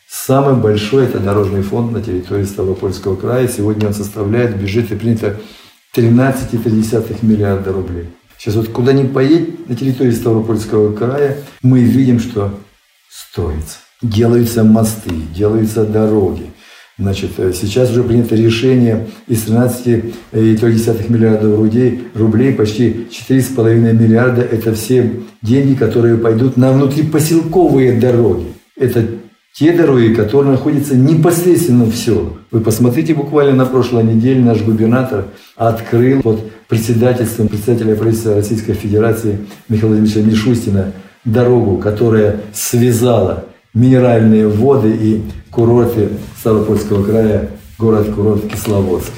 Самый 0.09 0.55
большой 0.55 1.05
это 1.05 1.19
дорожный 1.19 1.61
фонд 1.61 1.91
на 1.91 2.01
территории 2.01 2.45
Ставропольского 2.45 3.15
края. 3.15 3.47
Сегодня 3.47 3.87
он 3.87 3.93
составляет 3.93 4.55
в 4.55 4.61
бюджете 4.61 4.95
принято 4.95 5.35
13,3 5.95 7.17
миллиарда 7.21 7.73
рублей. 7.73 8.09
Сейчас 8.37 8.55
вот 8.55 8.69
куда 8.69 8.93
ни 8.93 9.05
поедь 9.05 9.67
на 9.69 9.75
территории 9.75 10.11
Ставропольского 10.11 10.95
края, 10.95 11.37
мы 11.61 11.81
видим, 11.81 12.19
что 12.19 12.57
строится 13.09 13.79
делаются 14.09 14.63
мосты, 14.63 15.11
делаются 15.35 15.85
дороги. 15.85 16.43
Значит, 16.97 17.31
э, 17.37 17.51
сейчас 17.53 17.91
уже 17.91 18.03
принято 18.03 18.35
решение 18.35 19.07
из 19.27 19.45
13,3 19.47 20.13
э, 20.31 21.09
миллиардов 21.09 21.57
рублей, 21.57 22.07
рублей 22.13 22.53
почти 22.53 23.07
4,5 23.11 23.93
миллиарда– 23.93 24.41
это 24.51 24.73
все 24.73 25.11
деньги, 25.41 25.73
которые 25.73 26.17
пойдут 26.17 26.55
на 26.55 26.71
внутрипоселковые 26.71 27.99
дороги. 27.99 28.45
Это 28.77 29.05
те 29.53 29.73
дороги, 29.73 30.13
которые 30.13 30.53
находятся 30.53 30.95
непосредственно 30.95 31.83
в 31.85 31.95
селах. 31.95 32.33
Вы 32.51 32.61
посмотрите, 32.61 33.13
буквально 33.13 33.55
на 33.55 33.65
прошлой 33.65 34.03
неделе 34.03 34.41
наш 34.41 34.61
губернатор 34.61 35.25
открыл 35.57 36.21
под 36.21 36.49
председательством 36.67 37.49
председателя 37.49 37.95
правительства 37.95 38.35
Российской 38.35 38.73
Федерации 38.73 39.39
Михаила 39.67 39.95
Владимировича 39.95 40.29
Мишустина 40.29 40.93
дорогу, 41.25 41.77
которая 41.77 42.41
связала 42.53 43.45
минеральные 43.75 44.47
воды 44.47 44.89
и 44.99 45.23
курорты 45.51 46.09
Ставропольского 46.39 47.03
края, 47.03 47.51
город-курорт 47.77 48.47
Кисловодск. 48.47 49.11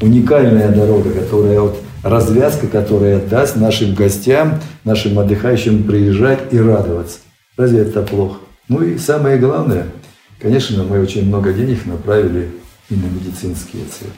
Уникальная 0.00 0.70
дорога, 0.70 1.10
которая 1.10 1.60
вот 1.60 1.78
развязка, 2.02 2.68
которая 2.68 3.18
даст 3.20 3.56
нашим 3.56 3.94
гостям, 3.94 4.60
нашим 4.84 5.18
отдыхающим 5.18 5.82
приезжать 5.82 6.40
и 6.52 6.58
радоваться. 6.58 7.18
Разве 7.56 7.80
это 7.80 8.02
плохо? 8.02 8.38
Ну 8.68 8.82
и 8.82 8.98
самое 8.98 9.38
главное, 9.38 9.86
конечно, 10.40 10.84
мы 10.84 11.00
очень 11.00 11.26
много 11.26 11.52
денег 11.52 11.84
направили 11.84 12.50
и 12.88 12.94
на 12.94 13.06
медицинские 13.06 13.82
цели, 13.84 14.12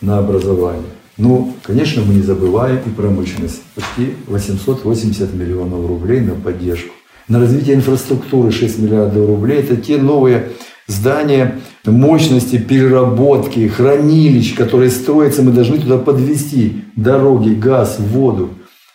на 0.00 0.18
образование. 0.18 0.84
Ну, 1.16 1.54
конечно, 1.62 2.02
мы 2.02 2.14
не 2.14 2.22
забываем 2.22 2.80
и 2.86 2.90
промышленность. 2.90 3.62
Почти 3.74 4.14
880 4.26 5.34
миллионов 5.34 5.86
рублей 5.86 6.20
на 6.20 6.34
поддержку 6.34 6.92
на 7.28 7.40
развитие 7.40 7.76
инфраструктуры 7.76 8.50
6 8.50 8.78
миллиардов 8.78 9.26
рублей. 9.26 9.60
Это 9.60 9.76
те 9.76 9.96
новые 9.96 10.48
здания 10.86 11.58
мощности 11.86 12.58
переработки, 12.58 13.68
хранилищ, 13.68 14.54
которые 14.54 14.90
строятся, 14.90 15.42
мы 15.42 15.52
должны 15.52 15.78
туда 15.78 15.98
подвести 15.98 16.84
дороги, 16.96 17.54
газ, 17.54 17.96
воду. 17.98 18.50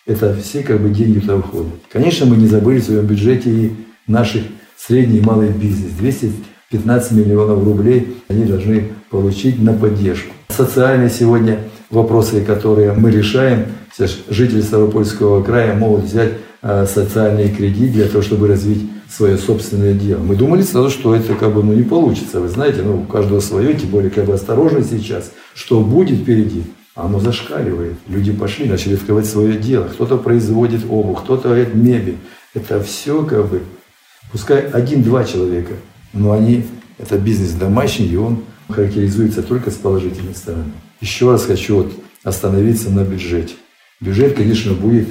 Это 0.06 0.36
все 0.36 0.64
как 0.64 0.82
бы 0.82 0.90
деньги 0.90 1.20
туда 1.20 1.38
уходят. 1.38 1.68
Конечно, 1.92 2.26
мы 2.26 2.38
не 2.38 2.48
забыли 2.48 2.80
в 2.80 2.84
своем 2.84 3.06
бюджете 3.06 3.50
и 3.50 3.72
наших 4.08 4.44
средний 4.78 5.20
и 5.20 5.22
малый 5.22 5.50
бизнес. 5.50 5.92
215 6.00 7.12
миллионов 7.12 7.64
рублей 7.64 8.16
они 8.28 8.46
должны 8.46 8.90
получить 9.10 9.62
на 9.62 9.74
поддержку. 9.74 10.34
Социальные 10.50 11.10
сегодня 11.10 11.60
вопросы, 11.90 12.42
которые 12.42 12.94
мы 12.94 13.12
решаем, 13.12 13.66
жители 14.30 14.62
Ставропольского 14.62 15.44
края 15.44 15.76
могут 15.76 16.06
взять 16.06 16.34
социальный 16.62 17.50
кредит 17.50 17.94
для 17.94 18.08
того, 18.08 18.22
чтобы 18.22 18.48
развить 18.48 18.90
свое 19.10 19.38
собственное 19.38 19.94
дело. 19.94 20.20
Мы 20.20 20.36
думали 20.36 20.62
сразу, 20.62 20.90
что 20.90 21.16
это 21.16 21.34
как 21.36 21.54
бы 21.54 21.64
ну, 21.64 21.74
не 21.74 21.84
получится. 21.84 22.40
Вы 22.40 22.50
знаете, 22.50 22.82
ну, 22.84 23.02
у 23.02 23.04
каждого 23.06 23.40
свое, 23.40 23.74
тем 23.74 23.90
более 23.90 24.12
как 24.12 24.26
бы 24.26 24.34
осторожно 24.34 24.84
сейчас. 24.84 25.32
Что 25.56 25.82
будет 25.82 26.20
впереди? 26.20 26.64
Оно 26.96 27.20
зашкаливает. 27.20 27.94
Люди 28.08 28.32
пошли, 28.32 28.68
начали 28.68 28.96
открывать 28.96 29.26
свое 29.26 29.58
дело. 29.58 29.86
Кто-то 29.86 30.18
производит 30.18 30.82
обувь, 30.90 31.20
кто-то 31.24 31.50
мебель. 31.74 32.18
Это 32.54 32.82
все 32.84 33.24
как 33.24 33.48
бы, 33.48 33.62
пускай 34.32 34.62
один-два 34.62 35.24
человека, 35.24 35.74
но 36.14 36.34
они, 36.34 36.66
это 36.98 37.18
бизнес 37.18 37.52
домашний, 37.52 38.08
и 38.08 38.16
он 38.16 38.44
характеризуется 38.70 39.44
только 39.44 39.72
с 39.72 39.76
положительной 39.76 40.36
стороны. 40.36 40.72
Еще 41.00 41.32
раз 41.32 41.46
хочу 41.46 41.78
вот 41.78 41.94
остановиться 42.24 42.90
на 42.90 43.04
бюджете. 43.04 43.54
Бюджет, 44.02 44.36
конечно, 44.36 44.74
будет 44.74 45.08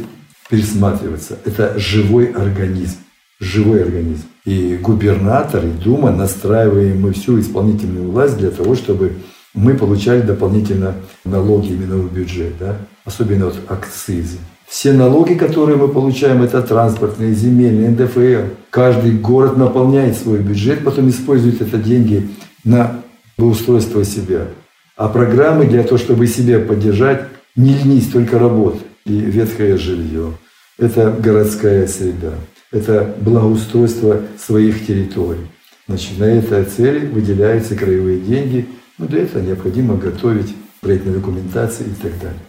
пересматриваться. 0.48 1.38
Это 1.44 1.78
живой 1.78 2.26
организм. 2.26 2.96
Живой 3.40 3.82
организм. 3.82 4.24
И 4.44 4.76
губернатор, 4.76 5.64
и 5.64 5.70
Дума 5.70 6.10
настраиваем 6.10 7.00
мы 7.00 7.12
всю 7.12 7.38
исполнительную 7.38 8.10
власть 8.10 8.36
для 8.38 8.50
того, 8.50 8.74
чтобы 8.74 9.12
мы 9.54 9.74
получали 9.74 10.22
дополнительно 10.22 10.94
налоги 11.24 11.68
именно 11.68 11.96
в 11.96 12.12
бюджет, 12.12 12.54
да? 12.58 12.76
особенно 13.04 13.46
вот 13.46 13.58
акцизы. 13.68 14.38
Все 14.66 14.92
налоги, 14.92 15.34
которые 15.34 15.78
мы 15.78 15.88
получаем, 15.88 16.42
это 16.42 16.60
транспортные, 16.62 17.32
земельные, 17.32 17.90
НДФЛ. 17.90 18.54
Каждый 18.70 19.12
город 19.12 19.56
наполняет 19.56 20.16
свой 20.16 20.40
бюджет, 20.40 20.84
потом 20.84 21.08
использует 21.08 21.62
это 21.62 21.78
деньги 21.78 22.28
на 22.64 23.00
устройство 23.38 24.04
себя. 24.04 24.48
А 24.96 25.08
программы 25.08 25.66
для 25.66 25.84
того, 25.84 25.96
чтобы 25.96 26.26
себя 26.26 26.58
поддержать, 26.58 27.22
не 27.56 27.72
ленись, 27.74 28.08
только 28.08 28.38
работай 28.38 28.87
и 29.08 29.20
ветхое 29.20 29.76
жилье. 29.76 30.34
Это 30.78 31.10
городская 31.10 31.86
среда. 31.86 32.34
Это 32.70 33.14
благоустройство 33.20 34.22
своих 34.38 34.86
территорий. 34.86 35.46
Значит, 35.88 36.18
на 36.18 36.24
этой 36.24 36.64
цели 36.64 37.06
выделяются 37.06 37.74
краевые 37.74 38.20
деньги. 38.20 38.66
Но 38.98 39.06
для 39.06 39.22
этого 39.22 39.42
необходимо 39.42 39.96
готовить 39.96 40.54
проектные 40.80 41.14
документации 41.14 41.84
и 41.84 42.02
так 42.02 42.18
далее. 42.20 42.40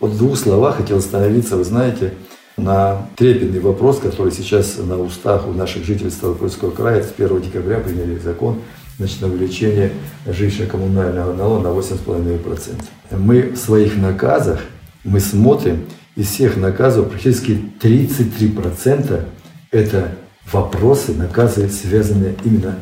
Вот 0.00 0.12
в 0.12 0.18
двух 0.18 0.38
словах 0.38 0.76
хотел 0.76 0.98
остановиться. 0.98 1.56
Вы 1.56 1.64
знаете, 1.64 2.12
на 2.56 3.08
трепетный 3.16 3.60
вопрос, 3.60 3.98
который 3.98 4.32
сейчас 4.32 4.78
на 4.78 4.98
устах 4.98 5.46
у 5.46 5.52
наших 5.52 5.84
жителей 5.84 6.10
Ставропольского 6.10 6.70
края. 6.70 7.02
С 7.02 7.12
1 7.16 7.42
декабря 7.42 7.80
приняли 7.80 8.18
закон 8.18 8.60
значит, 8.98 9.20
на 9.20 9.28
увеличение 9.28 9.92
жилищно-коммунального 10.26 11.34
налога 11.34 11.68
на 11.68 11.74
8,5%. 11.74 12.84
Мы 13.18 13.42
в 13.42 13.56
своих 13.56 13.96
наказах, 13.96 14.60
мы 15.04 15.20
смотрим, 15.20 15.84
из 16.16 16.28
всех 16.28 16.56
наказов 16.56 17.10
практически 17.10 17.60
33% 17.80 19.24
это 19.70 20.16
вопросы, 20.50 21.12
наказы, 21.12 21.68
связанные 21.68 22.34
именно 22.44 22.78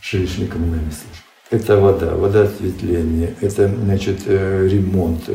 с 0.00 0.10
жилищной 0.10 0.46
коммунальной 0.46 0.90
службой. 0.90 1.20
Это 1.50 1.76
вода, 1.76 2.14
водоответвление, 2.14 3.34
это 3.40 3.68
значит, 3.68 4.20
э, 4.26 4.68
ремонт, 4.70 5.28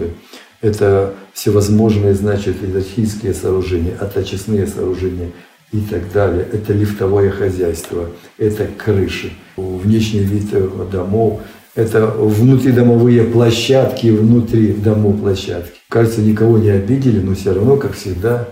это 0.62 1.14
всевозможные, 1.34 2.16
значит, 2.16 2.64
электрические 2.64 3.34
сооружения, 3.34 3.96
оточистные 4.00 4.66
сооружения 4.66 5.32
и 5.72 5.82
так 5.82 6.12
далее. 6.14 6.48
Это 6.52 6.74
лифтовое 6.74 7.30
хозяйство, 7.30 8.10
это 8.38 8.66
крыши, 8.66 9.34
внешний 9.58 10.22
вид 10.22 10.50
домов, 10.90 11.42
это 11.75 12.08
внутридомовые 12.08 13.25
площадки, 13.25 14.08
внутри 14.08 14.74
домов 14.74 15.20
площадки. 15.20 15.77
Кажется, 15.89 16.22
никого 16.22 16.58
не 16.58 16.70
обидели, 16.70 17.20
но 17.20 17.36
все 17.36 17.53
равно, 17.53 17.75
как 17.75 17.94
всегда, 17.94 18.48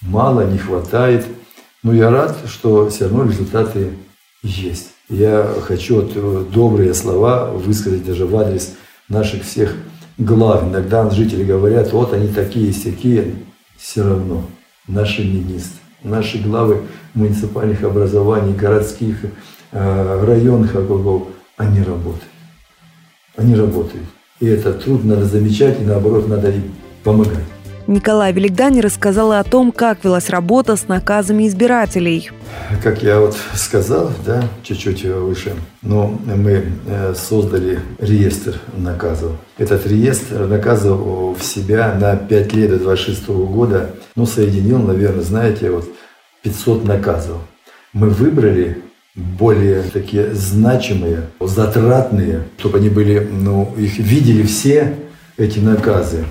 мало, 0.00 0.48
не 0.48 0.58
хватает. 0.58 1.26
Но 1.82 1.92
я 1.92 2.10
рад, 2.10 2.36
что 2.46 2.88
все 2.88 3.06
равно 3.06 3.24
результаты 3.24 3.90
есть. 4.42 4.90
Я 5.08 5.52
хочу 5.62 5.96
вот 5.96 6.12
э, 6.14 6.44
добрые 6.52 6.94
слова 6.94 7.50
высказать 7.50 8.04
даже 8.04 8.26
в 8.26 8.36
адрес 8.36 8.74
наших 9.08 9.42
всех 9.42 9.74
глав. 10.16 10.62
Иногда 10.62 11.10
жители 11.10 11.42
говорят, 11.42 11.92
вот 11.92 12.12
они 12.12 12.28
такие, 12.28 12.72
всякие. 12.72 13.34
Все 13.76 14.02
равно 14.04 14.44
наши 14.86 15.24
министры, 15.24 15.80
наши 16.04 16.38
главы 16.38 16.82
муниципальных 17.14 17.82
образований, 17.82 18.54
городских, 18.54 19.16
э, 19.72 20.24
районных 20.24 20.76
округов, 20.76 21.28
они 21.56 21.80
работают. 21.80 22.30
Они 23.40 23.54
работают. 23.54 24.04
И 24.38 24.46
это 24.46 24.72
труд 24.74 25.04
надо 25.04 25.24
замечать, 25.24 25.80
и 25.80 25.84
наоборот, 25.84 26.28
надо 26.28 26.50
им 26.50 26.74
помогать. 27.02 27.44
Николай 27.86 28.32
Великдани 28.32 28.80
рассказал 28.80 29.32
о 29.32 29.42
том, 29.42 29.72
как 29.72 30.04
велась 30.04 30.28
работа 30.28 30.76
с 30.76 30.86
наказами 30.88 31.48
избирателей. 31.48 32.30
Как 32.82 33.02
я 33.02 33.18
вот 33.18 33.36
сказал, 33.54 34.12
да, 34.24 34.44
чуть-чуть 34.62 35.04
выше, 35.04 35.54
но 35.82 36.16
мы 36.24 36.66
э, 36.86 37.14
создали 37.16 37.80
реестр 37.98 38.60
наказов. 38.76 39.32
Этот 39.58 39.86
реестр 39.86 40.46
наказов 40.46 41.00
в 41.00 41.42
себя 41.42 41.94
на 41.98 42.16
5 42.16 42.52
лет 42.52 42.70
до 42.70 42.78
26 42.78 43.28
года, 43.28 43.90
ну, 44.14 44.26
соединил, 44.26 44.78
наверное, 44.78 45.24
знаете, 45.24 45.70
вот 45.70 45.86
500 46.42 46.84
наказов. 46.84 47.38
Мы 47.92 48.10
выбрали 48.10 48.82
более 49.20 49.82
такие 49.82 50.34
значимые, 50.34 51.28
затратные, 51.40 52.44
чтобы 52.58 52.78
они 52.78 52.88
были, 52.88 53.18
ну, 53.18 53.72
их 53.76 53.98
видели 53.98 54.42
все 54.42 54.96
эти 55.36 55.58
наказы. 55.58 56.24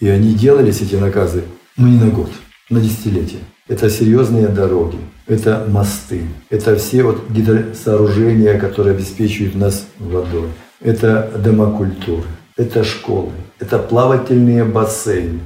И 0.00 0.08
они 0.08 0.34
делались, 0.34 0.80
эти 0.80 0.94
наказы, 0.94 1.44
ну 1.76 1.88
не 1.88 1.98
на 1.98 2.10
год, 2.10 2.30
на 2.70 2.80
десятилетие. 2.80 3.40
Это 3.66 3.90
серьезные 3.90 4.48
дороги, 4.48 4.98
это 5.26 5.66
мосты, 5.68 6.22
это 6.48 6.76
все 6.76 7.02
вот 7.02 7.28
гидросооружения, 7.30 8.58
которые 8.58 8.94
обеспечивают 8.94 9.54
нас 9.54 9.86
водой. 9.98 10.48
Это 10.80 11.30
дома 11.36 11.70
культуры, 11.76 12.24
это 12.56 12.84
школы, 12.84 13.32
это 13.58 13.78
плавательные 13.78 14.64
бассейны, 14.64 15.40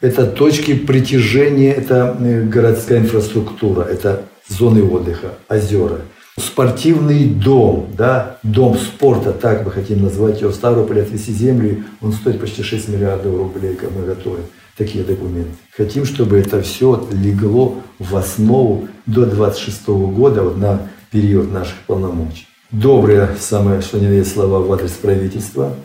это 0.00 0.26
точки 0.26 0.74
притяжения, 0.74 1.72
это 1.72 2.16
э, 2.20 2.42
городская 2.42 2.98
инфраструктура, 2.98 3.82
это 3.82 4.24
зоны 4.48 4.82
отдыха, 4.82 5.34
озера– 5.48 6.00
Спортивный 6.38 7.26
дом, 7.26 7.90
да, 7.96 8.38
дом 8.42 8.76
спорта, 8.76 9.32
так 9.32 9.64
мы 9.64 9.70
хотим 9.70 10.02
назвать 10.02 10.40
его, 10.40 10.50
в 10.50 10.54
Ставрополе 10.54 11.02
отвести 11.02 11.32
землю, 11.32 11.84
он 12.00 12.12
стоит 12.12 12.40
почти 12.40 12.64
6 12.64 12.88
миллиардов 12.88 13.36
рублей, 13.36 13.76
как 13.76 13.92
мы 13.92 14.04
готовим 14.04 14.44
такие 14.76 15.04
документы. 15.04 15.52
Хотим, 15.76 16.04
чтобы 16.04 16.36
это 16.38 16.60
все 16.62 17.08
легло 17.12 17.80
в 18.00 18.16
основу 18.16 18.88
до 19.06 19.26
26 19.26 19.86
года, 19.86 20.42
вот 20.42 20.56
на 20.56 20.88
период 21.12 21.52
наших 21.52 21.76
полномочий. 21.86 22.48
Добрые, 22.72 23.36
самое, 23.38 23.80
что 23.80 24.00
не 24.00 24.06
есть 24.06 24.32
слова 24.32 24.58
в 24.58 24.72
адрес 24.72 24.90
правительства. 24.90 25.76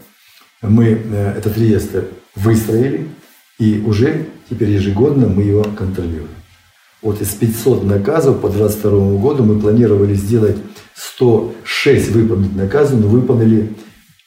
Мы 0.64 0.88
э, 0.88 1.34
этот 1.38 1.56
реестр 1.60 2.06
выстроили, 2.36 3.08
и 3.60 3.84
уже 3.86 4.26
теперь 4.50 4.72
ежегодно 4.72 5.28
мы 5.28 5.44
его 5.44 5.64
контролируем. 5.64 6.39
Вот 7.02 7.22
из 7.22 7.30
500 7.30 7.86
наказов 7.86 8.42
по 8.42 8.50
22 8.50 9.18
году 9.20 9.44
мы 9.44 9.60
планировали 9.60 10.14
сделать 10.16 10.58
106 10.96 12.12
выполнить 12.12 12.56
наказов, 12.56 13.00
но 13.00 13.08
выполнили 13.08 13.74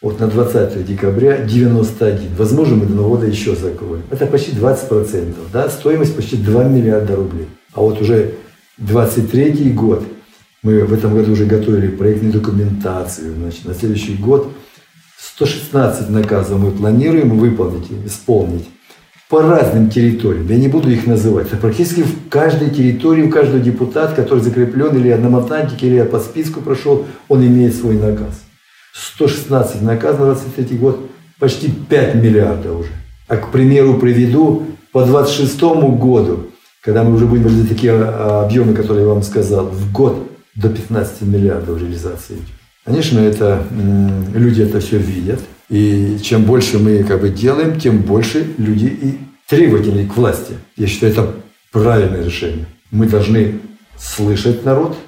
вот 0.00 0.18
на 0.18 0.26
20 0.26 0.84
декабря 0.86 1.44
91. 1.44 2.34
Возможно, 2.36 2.76
мы 2.76 2.86
до 2.86 2.94
Нового 2.94 3.16
года 3.16 3.26
еще 3.26 3.54
закроем. 3.54 4.02
Это 4.10 4.26
почти 4.26 4.52
20%. 4.52 5.34
Да? 5.52 5.68
Стоимость 5.68 6.16
почти 6.16 6.36
2 6.36 6.64
миллиарда 6.64 7.16
рублей. 7.16 7.46
А 7.74 7.80
вот 7.80 8.00
уже 8.00 8.34
23 8.78 9.70
год, 9.72 10.02
мы 10.62 10.84
в 10.84 10.94
этом 10.94 11.14
году 11.14 11.32
уже 11.32 11.44
готовили 11.44 11.88
проектную 11.88 12.32
документацию. 12.32 13.34
Значит, 13.34 13.66
на 13.66 13.74
следующий 13.74 14.14
год 14.14 14.50
116 15.18 16.08
наказов 16.08 16.58
мы 16.58 16.70
планируем 16.70 17.38
выполнить, 17.38 17.86
исполнить 18.06 18.68
по 19.32 19.40
разным 19.40 19.88
территориям. 19.88 20.46
Я 20.46 20.56
не 20.58 20.68
буду 20.68 20.90
их 20.90 21.06
называть. 21.06 21.46
Это 21.46 21.56
практически 21.56 22.02
в 22.02 22.28
каждой 22.28 22.68
территории, 22.68 23.22
у 23.22 23.30
каждого 23.30 23.60
депутата, 23.60 24.14
который 24.14 24.40
закреплен 24.40 24.94
или 24.94 25.08
Атлантике, 25.08 25.86
или 25.86 26.02
по 26.02 26.18
списку 26.18 26.60
прошел, 26.60 27.06
он 27.28 27.42
имеет 27.42 27.74
свой 27.74 27.94
наказ. 27.94 28.42
116 28.92 29.80
наказов 29.80 30.20
на 30.20 30.26
23 30.34 30.76
год, 30.76 31.08
почти 31.38 31.70
5 31.70 32.16
миллиардов 32.16 32.80
уже. 32.80 32.90
А, 33.26 33.38
к 33.38 33.50
примеру, 33.50 33.94
приведу 33.94 34.64
по 34.92 35.02
26 35.02 35.58
году, 35.62 36.48
когда 36.82 37.02
мы 37.02 37.14
уже 37.14 37.24
будем 37.24 37.48
за 37.48 37.66
такие 37.66 37.94
а, 37.94 38.44
объемы, 38.44 38.74
которые 38.74 39.06
я 39.06 39.08
вам 39.14 39.22
сказал, 39.22 39.64
в 39.64 39.92
год 39.92 40.30
до 40.56 40.68
15 40.68 41.22
миллиардов 41.22 41.80
реализации. 41.80 42.36
Конечно, 42.84 43.18
это, 43.18 43.62
люди 44.34 44.60
это 44.60 44.80
все 44.80 44.98
видят. 44.98 45.40
И 45.72 46.18
чем 46.22 46.44
больше 46.44 46.78
мы 46.78 47.02
как 47.02 47.22
бы 47.22 47.30
делаем, 47.30 47.80
тем 47.80 48.02
больше 48.02 48.46
люди 48.58 48.84
и 48.84 49.18
требовательны 49.48 50.06
к 50.06 50.14
власти. 50.18 50.52
Я 50.76 50.86
считаю, 50.86 51.12
это 51.12 51.34
правильное 51.70 52.22
решение. 52.22 52.66
Мы 52.90 53.06
должны 53.06 53.58
слышать 53.98 54.66
народ 54.66 54.98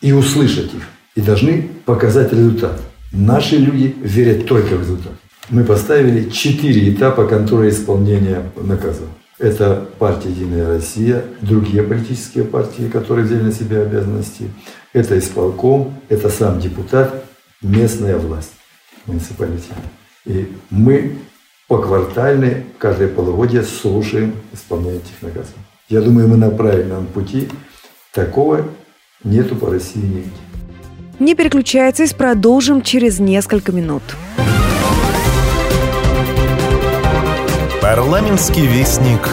и 0.00 0.12
услышать 0.12 0.72
их. 0.72 0.84
И 1.16 1.20
должны 1.20 1.68
показать 1.84 2.32
результат. 2.32 2.80
Наши 3.12 3.56
люди 3.56 3.96
верят 4.00 4.46
только 4.46 4.76
в 4.76 4.82
результат. 4.82 5.14
Мы 5.50 5.64
поставили 5.64 6.30
четыре 6.30 6.94
этапа 6.94 7.26
контроля 7.26 7.70
исполнения 7.70 8.40
наказов. 8.62 9.08
Это 9.40 9.88
партия 9.98 10.28
«Единая 10.28 10.68
Россия», 10.68 11.24
другие 11.40 11.82
политические 11.82 12.44
партии, 12.44 12.88
которые 12.88 13.26
взяли 13.26 13.42
на 13.42 13.52
себя 13.52 13.80
обязанности. 13.80 14.48
Это 14.92 15.18
исполком, 15.18 15.92
это 16.08 16.28
сам 16.28 16.60
депутат, 16.60 17.24
местная 17.62 18.16
власть 18.16 18.52
муниципалитета. 19.06 19.74
И 20.26 20.50
мы 20.70 21.18
поквартально, 21.68 22.64
каждое 22.78 23.08
полугодие 23.08 23.62
слушаем 23.62 24.34
исполнение 24.52 25.00
этих 25.00 25.22
наказов. 25.22 25.54
Я 25.88 26.00
думаю, 26.00 26.28
мы 26.28 26.36
на 26.36 26.50
правильном 26.50 27.06
пути. 27.06 27.48
Такого 28.12 28.66
нету 29.22 29.54
по 29.56 29.70
России 29.70 30.00
нигде. 30.00 30.30
Не 31.18 31.34
переключайтесь, 31.34 32.12
продолжим 32.12 32.82
через 32.82 33.18
несколько 33.18 33.72
минут. 33.72 34.02
Парламентский 37.82 38.66
вестник 38.66 39.28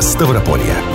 Ставрополья. 0.00 0.93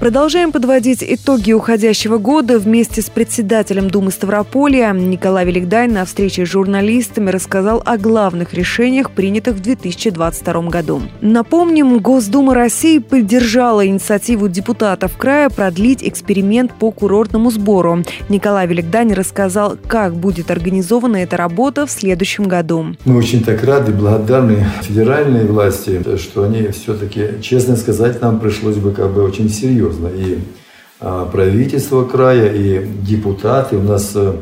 Продолжаем 0.00 0.52
подводить 0.52 1.02
итоги 1.02 1.50
уходящего 1.50 2.18
года. 2.18 2.60
Вместе 2.60 3.02
с 3.02 3.10
председателем 3.10 3.90
Думы 3.90 4.12
Ставрополья 4.12 4.92
Николай 4.92 5.44
Великдай 5.44 5.88
на 5.88 6.04
встрече 6.04 6.46
с 6.46 6.48
журналистами 6.48 7.30
рассказал 7.30 7.82
о 7.84 7.98
главных 7.98 8.54
решениях, 8.54 9.10
принятых 9.10 9.56
в 9.56 9.60
2022 9.60 10.62
году. 10.68 11.02
Напомним, 11.20 11.98
Госдума 11.98 12.54
России 12.54 12.98
поддержала 12.98 13.84
инициативу 13.84 14.46
депутатов 14.46 15.16
края 15.16 15.50
продлить 15.50 16.04
эксперимент 16.04 16.74
по 16.74 16.92
курортному 16.92 17.50
сбору. 17.50 18.04
Николай 18.28 18.68
Великдань 18.68 19.14
рассказал, 19.14 19.76
как 19.88 20.14
будет 20.14 20.52
организована 20.52 21.16
эта 21.16 21.36
работа 21.36 21.86
в 21.86 21.90
следующем 21.90 22.44
году. 22.44 22.94
Мы 23.04 23.16
очень 23.16 23.42
так 23.42 23.64
рады, 23.64 23.90
благодарны 23.90 24.64
федеральной 24.80 25.44
власти, 25.44 26.00
что 26.18 26.44
они 26.44 26.68
все-таки, 26.68 27.42
честно 27.42 27.74
сказать, 27.74 28.22
нам 28.22 28.38
пришлось 28.38 28.76
бы 28.76 28.92
как 28.92 29.12
бы 29.12 29.24
очень 29.24 29.50
серьезно 29.50 29.87
серьезно. 29.88 30.08
И 30.08 30.38
а, 31.00 31.26
правительство 31.26 32.04
края, 32.04 32.52
и 32.52 32.86
депутаты. 33.02 33.76
У 33.76 33.82
нас 33.82 34.12
э, 34.14 34.32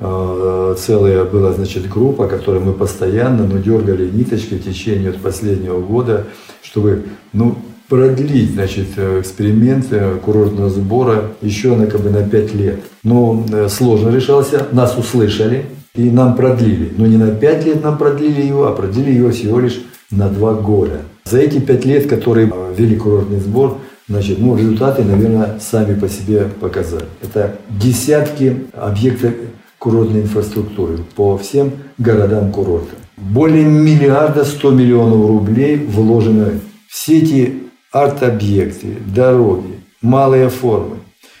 э, 0.00 0.74
целая 0.78 1.24
была, 1.24 1.52
значит, 1.52 1.88
группа, 1.88 2.26
которой 2.26 2.60
мы 2.60 2.72
постоянно, 2.72 3.46
ну, 3.46 3.58
дергали 3.58 4.10
ниточки 4.10 4.54
в 4.54 4.64
течение 4.64 5.10
от 5.10 5.18
последнего 5.18 5.80
года, 5.80 6.26
чтобы, 6.62 7.04
ну, 7.32 7.56
продлить, 7.88 8.52
значит, 8.52 8.98
эксперимент 8.98 9.86
курортного 10.24 10.70
сбора 10.70 11.32
еще 11.42 11.76
на, 11.76 11.86
как 11.86 12.00
бы, 12.00 12.10
на 12.10 12.22
5 12.22 12.54
лет. 12.54 12.80
Но 13.04 13.44
сложно 13.68 14.08
решался, 14.08 14.66
нас 14.72 14.96
услышали 14.96 15.66
и 15.94 16.10
нам 16.10 16.34
продлили. 16.34 16.90
Но 16.96 17.06
не 17.06 17.18
на 17.18 17.32
5 17.32 17.66
лет 17.66 17.84
нам 17.84 17.98
продлили 17.98 18.40
его, 18.40 18.66
а 18.66 18.72
продлили 18.72 19.10
его 19.10 19.30
всего 19.30 19.60
лишь 19.60 19.82
на 20.10 20.30
2 20.30 20.54
года. 20.54 21.02
За 21.24 21.38
эти 21.38 21.60
5 21.60 21.84
лет, 21.84 22.08
которые 22.08 22.52
вели 22.76 22.96
курортный 22.96 23.40
сбор, 23.40 23.78
Значит, 24.08 24.38
ну, 24.40 24.56
результаты, 24.56 25.04
наверное, 25.04 25.58
сами 25.60 25.98
по 25.98 26.08
себе 26.08 26.48
показали. 26.60 27.04
Это 27.22 27.56
десятки 27.70 28.66
объектов 28.72 29.32
курортной 29.78 30.22
инфраструктуры 30.22 30.98
по 31.16 31.38
всем 31.38 31.72
городам 31.98 32.52
курорта. 32.52 32.94
Более 33.16 33.64
миллиарда 33.64 34.44
сто 34.44 34.70
миллионов 34.70 35.28
рублей 35.28 35.76
вложено. 35.76 36.50
Все 36.88 37.18
эти 37.18 37.62
арт-объекты, 37.92 38.96
дороги, 39.14 39.80
малые 40.00 40.48
формы, 40.48 40.96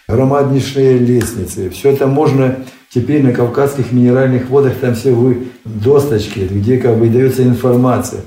громаднейшие 0.08 0.98
лестницы. 0.98 1.70
Все 1.70 1.90
это 1.90 2.06
можно 2.06 2.58
теперь 2.94 3.22
на 3.22 3.32
Кавказских 3.32 3.92
минеральных 3.92 4.48
водах, 4.50 4.74
там 4.80 4.94
все 4.94 5.12
вы 5.12 5.48
досточки, 5.64 6.40
где 6.40 6.78
как 6.78 6.98
бы 6.98 7.08
дается 7.08 7.42
информация, 7.42 8.20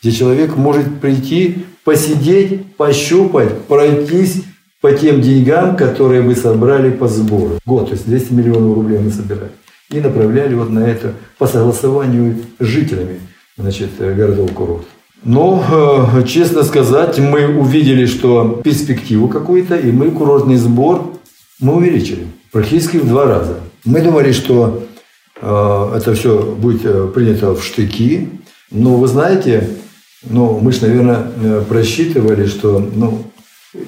где 0.00 0.12
человек 0.12 0.56
может 0.56 1.00
прийти, 1.00 1.66
посидеть, 1.84 2.74
пощупать, 2.76 3.62
пройтись 3.62 4.44
по 4.80 4.92
тем 4.92 5.20
деньгам, 5.20 5.76
которые 5.76 6.22
вы 6.22 6.34
собрали 6.34 6.90
по 6.90 7.08
сбору. 7.08 7.58
Год, 7.64 7.86
то 7.86 7.92
есть 7.92 8.06
200 8.06 8.32
миллионов 8.32 8.74
рублей 8.74 8.98
мы 8.98 9.10
собирали. 9.10 9.52
И 9.90 10.00
направляли 10.00 10.54
вот 10.54 10.70
на 10.70 10.86
это 10.86 11.14
по 11.38 11.46
согласованию 11.46 12.36
с 12.58 12.64
жителями 12.64 13.20
значит, 13.56 13.90
городов 13.98 14.52
курорт. 14.52 14.86
Но, 15.24 16.10
э, 16.14 16.26
честно 16.26 16.64
сказать, 16.64 17.18
мы 17.18 17.46
увидели, 17.46 18.06
что 18.06 18.60
перспективу 18.64 19.28
какую-то, 19.28 19.76
и 19.76 19.92
мы 19.92 20.10
курортный 20.10 20.56
сбор 20.56 21.12
мы 21.62 21.76
увеличили 21.76 22.26
практически 22.50 22.96
в 22.96 23.08
два 23.08 23.24
раза. 23.24 23.60
Мы 23.84 24.00
думали, 24.00 24.32
что 24.32 24.84
э, 25.40 25.92
это 25.96 26.14
все 26.14 26.42
будет 26.42 26.84
э, 26.84 27.06
принято 27.14 27.54
в 27.54 27.64
штыки, 27.64 28.28
но 28.70 28.96
вы 28.96 29.06
знаете, 29.06 29.70
ну, 30.24 30.58
мы 30.60 30.72
же, 30.72 30.82
наверное, 30.82 31.26
э, 31.42 31.62
просчитывали, 31.68 32.46
что 32.46 32.78
ну, 32.78 33.24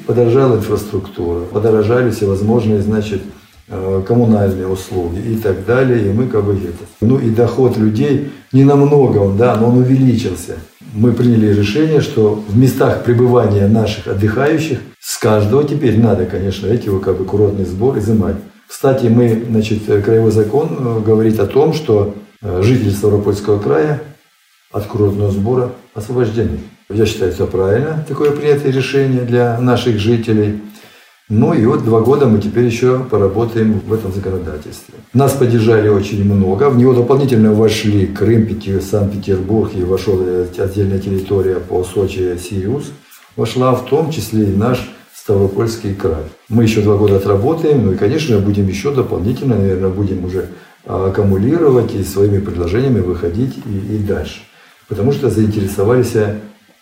подорожала 0.07 0.57
инфраструктура, 0.57 1.41
подорожали 1.45 2.11
всевозможные, 2.11 2.83
значит, 2.83 3.23
э, 3.69 4.03
коммунальные 4.07 4.67
услуги 4.67 5.21
и 5.21 5.37
так 5.37 5.65
далее. 5.65 6.07
И 6.07 6.13
мы 6.13 6.27
как 6.27 6.45
бы 6.45 6.55
это. 6.55 6.85
Ну 7.01 7.19
и 7.19 7.31
доход 7.31 7.77
людей 7.77 8.31
не 8.53 8.65
намного 8.65 9.19
он, 9.19 9.37
да, 9.37 9.57
но 9.57 9.69
он 9.69 9.79
увеличился. 9.79 10.57
Мы 10.93 11.13
приняли 11.13 11.53
решение, 11.53 12.01
что 12.01 12.43
в 12.49 12.57
местах 12.57 13.05
пребывания 13.05 13.69
наших 13.69 14.09
отдыхающих 14.09 14.79
с 15.01 15.19
каждого 15.19 15.65
теперь 15.65 15.99
надо, 16.01 16.25
конечно, 16.25 16.67
эти 16.67 16.89
вот 16.89 17.05
как 17.05 17.19
бы 17.19 17.25
курортный 17.25 17.65
сбор 17.65 17.99
изымать. 17.99 18.37
Кстати, 18.67 19.07
мы, 19.07 19.45
значит, 19.51 19.85
краевой 19.85 20.33
закон 20.33 20.69
э, 20.79 21.01
говорит 21.05 21.39
о 21.39 21.47
том, 21.47 21.75
что 21.75 22.15
жители 22.61 22.91
Ставропольского 22.91 23.59
края 23.59 24.03
от 24.75 24.87
курортного 24.87 25.31
сбора 25.31 25.71
освобождены. 25.95 26.59
Я 26.91 27.07
считаю, 27.07 27.31
это 27.31 27.47
правильно, 27.47 28.05
такое 28.07 28.33
принятое 28.33 28.73
решение 28.73 29.23
для 29.23 29.59
наших 29.61 29.99
жителей. 29.99 30.61
Ну 31.31 31.55
и 31.55 31.65
вот 31.65 31.85
два 31.85 32.01
года 32.01 32.27
мы 32.27 32.39
теперь 32.39 32.65
еще 32.67 32.99
поработаем 32.99 33.81
в 33.87 33.93
этом 33.95 34.13
законодательстве. 34.13 34.95
Нас 35.15 35.33
поддержали 35.33 35.89
очень 35.89 36.23
много. 36.25 36.69
В 36.69 36.77
него 36.77 36.93
дополнительно 36.93 37.55
вошли 37.55 38.07
Крым, 38.07 38.49
Санкт-Петербург 38.81 39.71
и 39.75 39.83
вошла 39.83 40.17
отдельная 40.59 40.99
территория 40.99 41.61
по 41.61 41.83
Сочи, 41.85 42.37
Сириус. 42.37 42.91
Вошла 43.37 43.75
в 43.75 43.87
том 43.87 44.11
числе 44.11 44.51
и 44.51 44.57
наш 44.57 44.91
Ставропольский 45.15 45.95
край. 45.95 46.25
Мы 46.51 46.65
еще 46.65 46.83
два 46.83 46.97
года 46.97 47.17
отработаем, 47.17 47.87
ну 47.87 47.93
и, 47.93 47.97
конечно, 47.97 48.39
будем 48.41 48.69
еще 48.69 48.93
дополнительно, 48.93 49.57
наверное, 49.57 49.89
будем 49.89 50.25
уже 50.25 50.49
аккумулировать 50.85 51.95
и 51.95 52.05
своими 52.05 52.39
предложениями 52.41 53.01
выходить 53.01 53.55
и, 53.65 53.95
и 53.95 53.99
дальше 53.99 54.41
потому 54.89 55.13
что 55.13 55.31
заинтересовались 55.31 56.15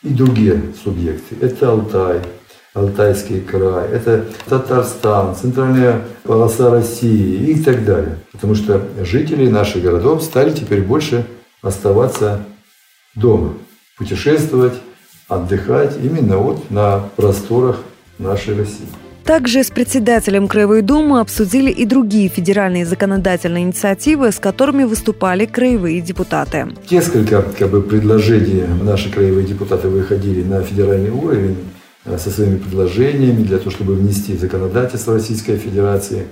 и 0.02 0.08
другие 0.08 0.60
субъекты. 0.82 1.36
Это 1.40 1.70
Алтай, 1.70 2.20
Алтайский 2.74 3.40
край, 3.40 3.88
это 3.90 4.24
Татарстан, 4.48 5.36
центральная 5.36 6.02
полоса 6.22 6.70
России 6.70 7.50
и 7.50 7.62
так 7.62 7.84
далее. 7.84 8.18
Потому 8.32 8.54
что 8.54 8.82
жители 9.00 9.48
наших 9.48 9.82
городов 9.82 10.22
стали 10.22 10.50
теперь 10.52 10.82
больше 10.82 11.26
оставаться 11.60 12.44
дома, 13.14 13.54
путешествовать, 13.98 14.74
отдыхать 15.28 15.96
именно 16.02 16.38
вот 16.38 16.70
на 16.70 17.10
просторах 17.16 17.80
нашей 18.18 18.56
России. 18.56 18.88
Также 19.24 19.62
с 19.62 19.70
председателем 19.70 20.48
Краевой 20.48 20.82
Думы 20.82 21.20
обсудили 21.20 21.70
и 21.70 21.86
другие 21.86 22.28
федеральные 22.28 22.84
законодательные 22.84 23.62
инициативы, 23.62 24.32
с 24.32 24.38
которыми 24.40 24.82
выступали 24.82 25.46
краевые 25.46 26.00
депутаты. 26.00 26.68
Несколько 26.90 27.42
как 27.42 27.70
бы, 27.70 27.82
предложений 27.82 28.64
наши 28.82 29.10
краевые 29.10 29.46
депутаты 29.46 29.88
выходили 29.88 30.42
на 30.42 30.62
федеральный 30.62 31.10
уровень 31.10 31.56
э, 32.04 32.18
со 32.18 32.30
своими 32.30 32.58
предложениями 32.58 33.44
для 33.44 33.58
того, 33.58 33.70
чтобы 33.70 33.94
внести 33.94 34.34
в 34.34 34.40
законодательство 34.40 35.14
Российской 35.14 35.56
Федерации. 35.56 36.24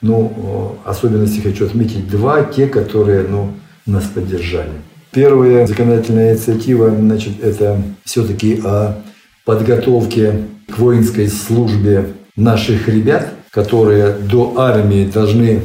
Ну, 0.00 0.78
особенности 0.84 1.40
хочу 1.40 1.66
отметить 1.66 2.08
два, 2.08 2.44
те, 2.44 2.66
которые 2.66 3.26
ну, 3.28 3.54
нас 3.84 4.04
поддержали. 4.04 4.70
Первая 5.10 5.66
законодательная 5.66 6.34
инициатива, 6.34 6.90
значит, 6.90 7.42
это 7.42 7.82
все-таки 8.04 8.60
о 8.64 9.02
подготовке 9.44 10.44
к 10.70 10.78
воинской 10.78 11.28
службе 11.28 12.14
наших 12.38 12.88
ребят, 12.88 13.28
которые 13.50 14.12
до 14.12 14.54
армии 14.56 15.10
должны 15.12 15.62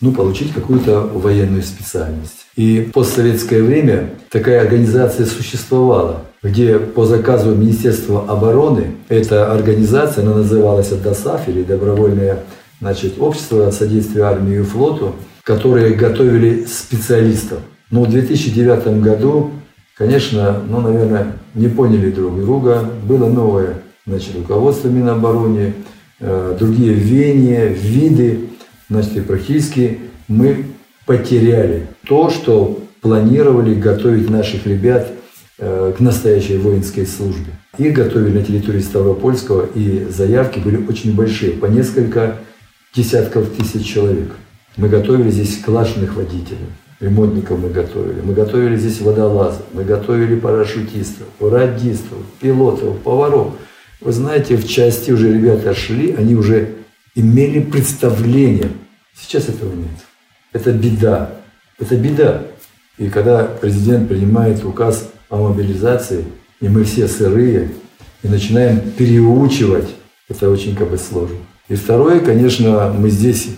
ну, 0.00 0.12
получить 0.12 0.52
какую-то 0.52 1.00
военную 1.00 1.62
специальность. 1.62 2.46
И 2.56 2.80
в 2.80 2.92
постсоветское 2.92 3.62
время 3.62 4.10
такая 4.30 4.62
организация 4.62 5.26
существовала, 5.26 6.22
где 6.42 6.78
по 6.78 7.04
заказу 7.04 7.54
Министерства 7.54 8.24
обороны 8.26 8.94
эта 9.08 9.52
организация, 9.52 10.24
она 10.24 10.36
называлась 10.36 10.88
ДОСАФ 10.88 11.48
или 11.48 11.62
Добровольное 11.62 12.40
значит, 12.80 13.14
общество 13.20 13.70
содействия 13.70 14.22
армии 14.22 14.60
и 14.60 14.62
флоту, 14.62 15.14
которые 15.42 15.94
готовили 15.94 16.64
специалистов. 16.64 17.58
Но 17.90 18.04
в 18.04 18.10
2009 18.10 19.02
году, 19.02 19.50
конечно, 19.96 20.62
ну, 20.68 20.80
наверное, 20.80 21.34
не 21.54 21.68
поняли 21.68 22.10
друг 22.10 22.40
друга, 22.40 22.88
было 23.04 23.28
новое 23.28 23.82
значит, 24.06 24.36
руководство 24.36 24.88
Минобороны, 24.88 25.74
другие 26.20 26.94
веяния, 26.94 27.66
виды, 27.66 28.48
значит, 28.88 29.16
и 29.16 29.20
практически 29.20 29.98
мы 30.26 30.64
потеряли 31.06 31.86
то, 32.06 32.30
что 32.30 32.80
планировали 33.00 33.74
готовить 33.74 34.28
наших 34.28 34.66
ребят 34.66 35.08
э, 35.58 35.94
к 35.96 36.00
настоящей 36.00 36.58
воинской 36.58 37.06
службе. 37.06 37.52
Их 37.78 37.94
готовили 37.94 38.38
на 38.38 38.44
территории 38.44 38.80
Ставропольского, 38.80 39.66
и 39.74 40.06
заявки 40.10 40.58
были 40.58 40.84
очень 40.86 41.14
большие, 41.14 41.52
по 41.52 41.66
несколько 41.66 42.38
десятков 42.94 43.50
тысяч 43.56 43.86
человек. 43.86 44.34
Мы 44.76 44.88
готовили 44.88 45.30
здесь 45.30 45.58
клашенных 45.64 46.16
водителей, 46.16 46.66
ремонтников 47.00 47.58
мы 47.58 47.70
готовили, 47.70 48.20
мы 48.22 48.34
готовили 48.34 48.76
здесь 48.76 49.00
водолазов, 49.00 49.62
мы 49.72 49.84
готовили 49.84 50.34
парашютистов, 50.34 51.26
радистов, 51.40 52.18
пилотов, 52.40 52.98
поваров– 52.98 53.54
вы 54.00 54.12
знаете, 54.12 54.56
в 54.56 54.68
части 54.68 55.10
уже 55.10 55.32
ребята 55.32 55.74
шли, 55.74 56.14
они 56.14 56.34
уже 56.34 56.74
имели 57.14 57.60
представление. 57.60 58.70
Сейчас 59.20 59.48
этого 59.48 59.74
нет. 59.74 59.88
Это 60.52 60.72
беда. 60.72 61.32
Это 61.78 61.96
беда. 61.96 62.42
И 62.96 63.08
когда 63.08 63.44
президент 63.44 64.08
принимает 64.08 64.64
указ 64.64 65.10
о 65.28 65.48
мобилизации, 65.48 66.24
и 66.60 66.68
мы 66.68 66.84
все 66.84 67.08
сырые, 67.08 67.72
и 68.22 68.28
начинаем 68.28 68.80
переучивать, 68.80 69.94
это 70.28 70.48
очень 70.50 70.76
как 70.76 70.90
бы 70.90 70.98
сложно. 70.98 71.38
И 71.68 71.74
второе, 71.74 72.20
конечно, 72.20 72.92
мы 72.96 73.10
здесь 73.10 73.48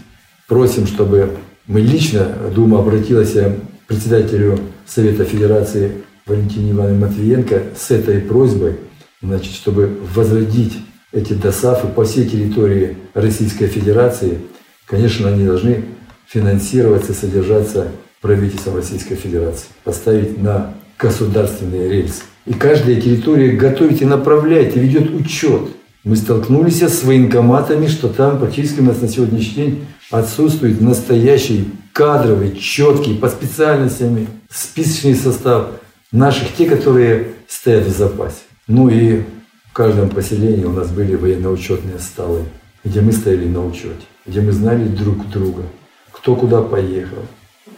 просим, 0.47 0.87
чтобы 0.87 1.37
мы 1.67 1.81
лично, 1.81 2.25
Дума 2.55 2.81
обратилась 2.81 3.33
к 3.33 3.57
председателю 3.87 4.59
Совета 4.87 5.25
Федерации 5.25 5.93
Валентине 6.27 6.73
Ивановне 6.73 6.99
Матвиенко 6.99 7.63
с 7.79 7.91
этой 7.91 8.21
просьбой– 8.21 8.77
значит, 9.23 9.55
чтобы 9.55 9.99
возродить 10.15 10.79
эти 11.13 11.33
ДОСАФы 11.33 11.89
по 11.89 12.05
всей 12.05 12.29
территории 12.29 12.97
Российской 13.15 13.67
Федерации, 13.67 14.39
конечно, 14.87 15.29
они 15.29 15.45
должны 15.45 15.85
финансироваться, 16.27 17.13
содержаться 17.13 17.89
правительством 18.21 18.77
Российской 18.77 19.17
Федерации, 19.17 19.67
поставить 19.83 20.41
на 20.41 20.75
государственные 20.99 21.89
рельсы. 21.89 22.23
И 22.47 22.53
каждая 22.53 23.01
территория 23.01 23.53
готовит 23.53 24.03
и 24.03 24.05
направляет, 24.05 24.77
и 24.77 24.81
ведет 24.81 25.11
учет. 25.11 25.63
Мы 26.05 26.17
столкнулись 26.17 26.83
с 26.83 27.03
военкоматами, 27.03 27.87
что 27.87 28.09
там 28.09 28.39
практически 28.39 28.81
у 28.81 28.85
нас 28.85 29.01
на 29.01 29.09
сегодняшний 29.09 29.55
день 29.55 29.85
отсутствует 30.11 30.81
настоящий 30.81 31.71
кадровый, 31.93 32.57
четкий, 32.57 33.15
по 33.15 33.29
специальностям, 33.29 34.27
списочный 34.49 35.15
состав 35.15 35.69
наших, 36.13 36.55
те, 36.57 36.67
которые 36.67 37.33
стоят 37.49 37.87
в 37.87 37.97
запасе. 37.97 38.37
Ну 38.73 38.89
и 38.89 39.23
в 39.69 39.73
каждом 39.73 40.11
поселении 40.11 40.63
у 40.63 40.71
нас 40.71 40.91
были 40.91 41.17
военно-учетные 41.17 41.99
столы, 41.99 42.45
где 42.85 43.01
мы 43.01 43.11
стояли 43.11 43.49
на 43.49 43.67
учете, 43.67 44.07
где 44.25 44.41
мы 44.41 44.53
знали 44.53 44.87
друг 44.87 45.29
друга, 45.29 45.65
кто 46.13 46.37
куда 46.37 46.63
поехал, 46.63 47.19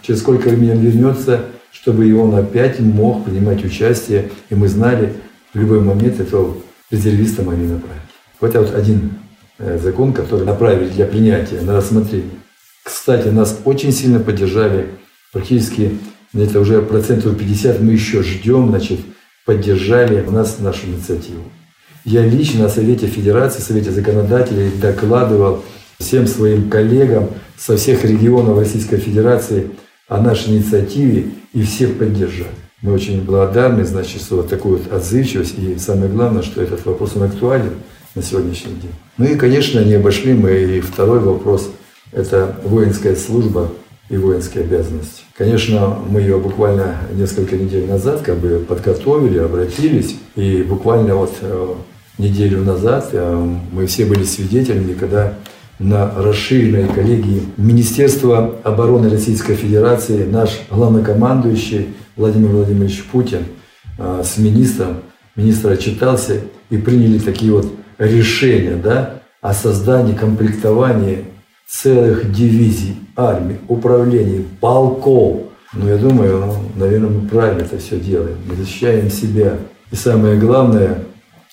через 0.02 0.20
сколько 0.20 0.50
времени 0.50 0.72
он 0.72 0.80
вернется, 0.80 1.46
чтобы 1.72 2.06
и 2.06 2.12
он 2.12 2.34
опять 2.34 2.78
мог 2.80 3.24
принимать 3.24 3.64
участие, 3.64 4.28
и 4.50 4.54
мы 4.54 4.68
знали 4.68 5.14
в 5.54 5.58
любой 5.58 5.80
момент 5.80 6.20
этого 6.20 6.58
резервиста 6.90 7.42
могли 7.42 7.66
направить. 7.66 8.02
Вот 8.38 8.54
вот 8.54 8.74
один 8.74 9.12
э, 9.58 9.78
закон, 9.82 10.12
который 10.12 10.44
направили 10.44 10.90
для 10.90 11.06
принятия 11.06 11.62
на 11.62 11.74
рассмотрение. 11.74 12.38
Кстати, 12.82 13.28
нас 13.28 13.58
очень 13.64 13.92
сильно 13.92 14.20
поддержали, 14.20 14.88
практически 15.32 15.98
это 16.34 16.60
уже 16.60 16.82
процентов 16.82 17.38
50 17.38 17.80
мы 17.80 17.92
еще 17.92 18.22
ждем, 18.22 18.68
значит, 18.68 19.00
поддержали 19.44 20.24
нас 20.30 20.58
нашу 20.58 20.86
инициативу. 20.86 21.42
Я 22.04 22.24
лично 22.24 22.64
на 22.64 22.68
Совете 22.68 23.06
Федерации, 23.06 23.60
Совете 23.60 23.90
законодателей 23.90 24.70
докладывал 24.80 25.64
всем 25.98 26.26
своим 26.26 26.68
коллегам 26.68 27.30
со 27.56 27.76
всех 27.76 28.04
регионов 28.04 28.58
Российской 28.58 28.96
Федерации 28.96 29.70
о 30.08 30.20
нашей 30.20 30.56
инициативе 30.56 31.26
и 31.52 31.62
всех 31.62 31.96
поддержали. 31.98 32.50
Мы 32.80 32.92
очень 32.92 33.22
благодарны, 33.22 33.84
значит, 33.84 34.22
за 34.22 34.42
такую 34.42 34.78
вот 34.78 34.92
отзывчивость 34.92 35.54
и 35.58 35.78
самое 35.78 36.10
главное, 36.10 36.42
что 36.42 36.60
этот 36.60 36.84
вопрос 36.84 37.12
он 37.14 37.22
актуален 37.22 37.74
на 38.16 38.22
сегодняшний 38.22 38.72
день. 38.72 38.90
Ну 39.18 39.24
и, 39.26 39.36
конечно, 39.36 39.78
не 39.78 39.94
обошли 39.94 40.34
мы 40.34 40.50
и 40.52 40.80
второй 40.80 41.20
вопрос– 41.20 41.70
это 42.12 42.56
воинская 42.64 43.14
служба 43.14 43.70
и 44.12 44.16
воинские 44.18 44.64
обязанности. 44.64 45.22
Конечно, 45.36 45.96
мы 46.06 46.20
ее 46.20 46.36
буквально 46.36 46.98
несколько 47.14 47.56
недель 47.56 47.88
назад 47.88 48.20
как 48.20 48.36
бы 48.36 48.62
подготовили, 48.68 49.38
обратились, 49.38 50.16
и 50.36 50.62
буквально 50.62 51.16
вот 51.16 51.32
э, 51.40 51.74
неделю 52.18 52.62
назад 52.62 53.08
э, 53.12 53.56
мы 53.72 53.86
все 53.86 54.04
были 54.04 54.24
свидетелями, 54.24 54.92
когда 54.92 55.38
на 55.78 56.12
расширенной 56.14 56.88
коллегии 56.88 57.42
Министерства 57.56 58.56
обороны 58.62 59.08
Российской 59.08 59.54
Федерации 59.54 60.24
наш 60.24 60.60
главнокомандующий 60.70 61.88
Владимир 62.14 62.50
Владимирович 62.50 63.02
Путин 63.04 63.46
э, 63.96 64.22
с 64.22 64.36
министром, 64.36 64.98
министр 65.36 65.70
отчитался 65.70 66.42
и 66.68 66.76
приняли 66.76 67.18
такие 67.18 67.50
вот 67.50 67.66
решения 67.96 68.76
да, 68.76 69.22
о 69.40 69.54
создании, 69.54 70.12
комплектовании 70.12 71.24
целых 71.72 72.30
дивизий, 72.32 72.96
армий, 73.16 73.56
управлений, 73.68 74.44
полков. 74.60 75.44
Ну, 75.74 75.88
я 75.88 75.96
думаю, 75.96 76.38
ну, 76.38 76.54
наверное, 76.76 77.08
мы 77.08 77.28
правильно 77.28 77.62
это 77.62 77.78
все 77.78 77.98
делаем. 77.98 78.36
Мы 78.46 78.56
защищаем 78.56 79.10
себя. 79.10 79.54
И 79.90 79.96
самое 79.96 80.38
главное, 80.38 80.98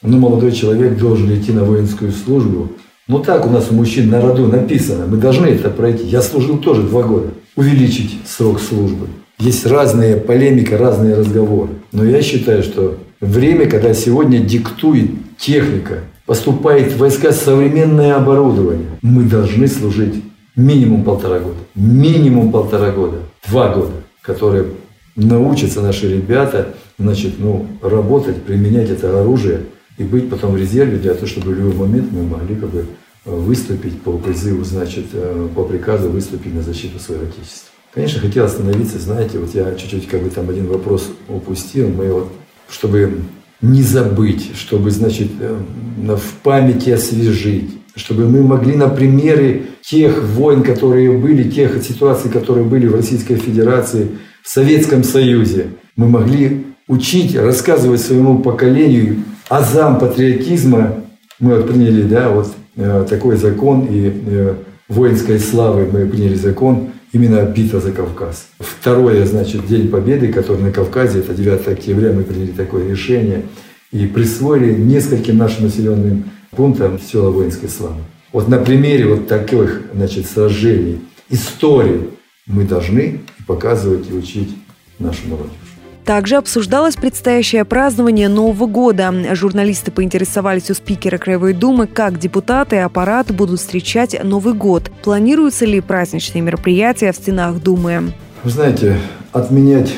ну, 0.01 0.17
молодой 0.17 0.51
человек 0.51 0.97
должен 0.97 1.34
идти 1.34 1.53
на 1.53 1.63
воинскую 1.63 2.12
службу. 2.12 2.69
Ну, 3.08 3.19
так 3.19 3.47
у 3.47 3.49
нас 3.49 3.67
у 3.71 3.75
мужчин 3.75 4.10
на 4.10 4.21
роду 4.21 4.47
написано. 4.47 5.05
Мы 5.08 5.17
должны 5.17 5.47
это 5.47 5.69
пройти. 5.69 6.03
Я 6.05 6.21
служил 6.21 6.58
тоже 6.58 6.84
два 6.84 7.03
года. 7.03 7.29
Увеличить 7.55 8.19
срок 8.27 8.60
службы. 8.60 9.08
Есть 9.39 9.65
разные 9.65 10.17
полемика, 10.17 10.77
разные 10.77 11.15
разговоры. 11.15 11.71
Но 11.93 12.03
я 12.03 12.21
считаю, 12.21 12.62
что 12.62 12.97
время, 13.21 13.69
когда 13.69 13.93
сегодня 13.93 14.39
диктует 14.39 15.12
техника, 15.38 15.99
поступает 16.30 16.94
в 16.94 16.98
войска 16.98 17.32
современное 17.32 18.15
оборудование, 18.15 19.00
мы 19.02 19.24
должны 19.24 19.68
служить 19.68 20.24
минимум 20.56 21.04
полтора 21.04 21.39
года. 21.39 21.58
Минимум 21.74 22.52
полтора 22.52 22.92
года. 22.92 23.18
Два 23.48 23.74
года, 23.74 23.94
которые 24.22 24.68
научатся 25.15 25.82
наши 25.82 26.08
ребята 26.08 26.76
значит, 27.00 27.39
ну, 27.39 27.65
работать, 27.82 28.44
применять 28.44 28.92
это 28.92 29.20
оружие 29.20 29.62
и 29.98 30.04
быть 30.04 30.30
потом 30.30 30.52
в 30.52 30.58
резерве 30.58 31.00
для 31.00 31.15
того, 31.15 31.26
чтобы 31.26 31.50
в 31.50 31.58
любой 31.58 31.88
момент 31.88 32.12
мы 32.12 32.22
могли 32.22 32.56
как 32.56 32.70
бы 32.70 32.86
выступить 33.26 34.00
по 34.00 34.15
призыву, 34.20 34.63
значит, 34.63 35.06
э, 35.13 35.48
по 35.56 35.63
приказу 35.63 36.12
выступить 36.12 36.54
на 36.54 36.62
защиту 36.62 37.00
своего 37.00 37.24
Отечества. 37.24 37.70
Конечно, 37.92 38.22
хотел 38.22 38.46
остановиться, 38.46 39.00
знаете, 39.00 39.39
вот 39.39 39.56
я 39.56 39.74
чуть-чуть 39.74 40.08
как 40.08 40.22
бы 40.22 40.30
там 40.30 40.48
один 40.48 40.68
вопрос 40.68 41.10
упустил. 41.28 41.89
Мы 41.89 42.13
вот, 42.13 42.32
чтобы 42.70 43.24
не 43.62 43.84
забыть, 43.84 44.52
чтобы, 44.56 44.91
значит, 44.91 45.30
э, 45.39 45.58
в 45.98 46.34
памяти 46.43 46.91
освежить, 46.91 47.72
чтобы 47.95 48.28
мы 48.28 48.41
могли 48.41 48.76
на 48.76 48.88
примере 48.88 49.63
тех 49.82 50.24
войн, 50.24 50.63
которые 50.63 51.12
были, 51.12 51.50
тех 51.50 51.84
ситуаций, 51.84 52.32
которые 52.32 52.65
были 52.65 52.88
в 52.88 52.95
Российской 52.95 53.36
Федерации, 53.36 54.08
в 54.43 54.50
Советском 54.50 55.04
Союзе, 55.04 55.67
мы 55.95 56.08
могли 56.08 56.65
учить, 56.88 57.36
рассказывать 57.36 58.02
своему 58.02 58.39
поколению 58.39 59.17
азам 59.50 60.00
патриотизма. 60.00 61.04
Мы 61.39 61.58
вот 61.58 61.67
приняли, 61.67 62.04
да, 62.04 62.30
вот 62.30 62.54
э, 62.78 63.06
такой 63.10 63.36
закон 63.36 63.86
и 63.89 64.12
э, 64.26 64.56
воинской 64.88 65.39
славы 65.39 65.88
мы 65.91 66.06
приняли 66.06 66.36
закон 66.36 66.89
именно 67.12 67.43
битва 67.43 67.80
за 67.80 67.91
Кавказ. 67.91 68.48
Второе, 68.60 69.26
значит, 69.26 69.67
День 69.67 69.89
Победы, 69.89 70.32
который 70.32 70.62
на 70.62 70.72
Кавказе, 70.72 71.19
это 71.19 71.34
9 71.34 71.67
октября, 71.67 72.12
мы 72.12 72.24
приняли 72.24 72.52
такое 72.52 72.89
решение 72.89 73.43
и 73.91 74.06
присвоили 74.06 74.74
нескольким 74.74 75.38
нашим 75.38 75.65
населенным 75.65 76.26
пунктам 76.52 77.00
села 77.00 77.30
воинской 77.30 77.69
славы. 77.69 78.02
Вот 78.32 78.48
на 78.48 78.58
примере 78.58 79.08
вот 79.08 79.28
таких, 79.28 79.82
значит, 79.93 80.28
сражений, 80.28 81.02
истории 81.30 82.10
мы 82.45 82.63
должны 82.63 83.22
показывать 83.48 84.10
и 84.10 84.13
учить 84.13 84.56
нашу 85.00 85.28
молодежь. 85.28 85.68
Также 86.10 86.38
обсуждалось 86.38 86.95
предстоящее 86.95 87.65
празднование 87.65 88.30
Нового 88.30 88.65
года. 88.65 89.13
Журналисты 89.36 89.91
поинтересовались 89.91 90.72
у 90.72 90.74
спикера 90.74 91.19
Краевой 91.19 91.54
Думы, 91.54 91.86
как 91.86 92.17
депутаты 92.17 92.78
и 92.78 92.80
аппарат 92.80 93.32
будут 93.32 93.60
встречать 93.60 94.19
Новый 94.24 94.56
год. 94.56 94.89
Планируются 95.04 95.65
ли 95.65 95.82
праздничные 95.82 96.41
мероприятия 96.41 97.12
в 97.12 97.15
стенах 97.15 97.62
Думы? 97.62 98.12
Вы 98.43 98.50
знаете, 98.50 99.00
отменять 99.34 99.93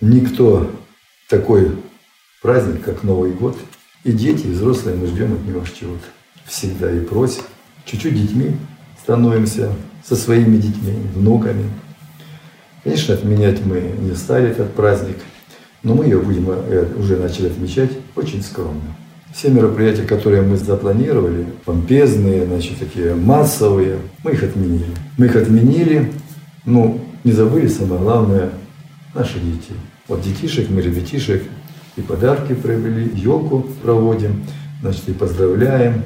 никто 0.00 0.68
такой 1.28 1.70
праздник, 2.42 2.82
как 2.82 3.04
Новый 3.04 3.30
год. 3.30 3.56
И 4.02 4.10
дети, 4.10 4.48
и 4.48 4.50
взрослые, 4.50 4.96
мы 4.96 5.06
ждем 5.06 5.32
от 5.32 5.44
него 5.44 5.62
чего-то. 5.78 6.02
Всегда 6.44 6.90
и 6.90 6.98
просим. 6.98 7.42
Чуть-чуть 7.84 8.20
детьми 8.20 8.56
становимся, 9.00 9.72
со 10.04 10.16
своими 10.16 10.56
детьми, 10.56 10.94
внуками. 11.14 11.70
Конечно, 12.82 13.14
отменять 13.14 13.64
мы 13.64 13.80
не 14.00 14.16
стали 14.16 14.50
этот 14.50 14.74
праздник– 14.74 15.18
но 15.82 15.94
мы 15.94 16.04
ее 16.04 16.18
будем 16.18 16.48
э, 16.48 16.86
уже 16.98 17.16
начали 17.16 17.46
отмечать 17.46 17.90
очень 18.14 18.42
скромно. 18.42 18.96
Все 19.34 19.48
мероприятия, 19.48 20.02
которые 20.02 20.42
мы 20.42 20.56
запланировали, 20.56 21.46
помпезные, 21.64 22.46
значит, 22.46 22.78
такие 22.78 23.14
массовые, 23.14 23.96
мы 24.22 24.32
их 24.32 24.42
отменили. 24.42 24.84
Мы 25.16 25.26
их 25.26 25.36
отменили, 25.36 26.12
ну, 26.66 27.00
не 27.24 27.32
забыли 27.32 27.66
самое 27.66 28.00
главное, 28.00 28.50
наши 29.14 29.40
дети. 29.40 29.72
Вот 30.06 30.20
детишек, 30.20 30.68
мы 30.68 30.82
ребятишек 30.82 31.42
и 31.96 32.02
подарки 32.02 32.52
провели, 32.54 33.10
елку 33.14 33.66
проводим, 33.82 34.42
значит, 34.80 35.08
и 35.08 35.12
поздравляем. 35.12 36.02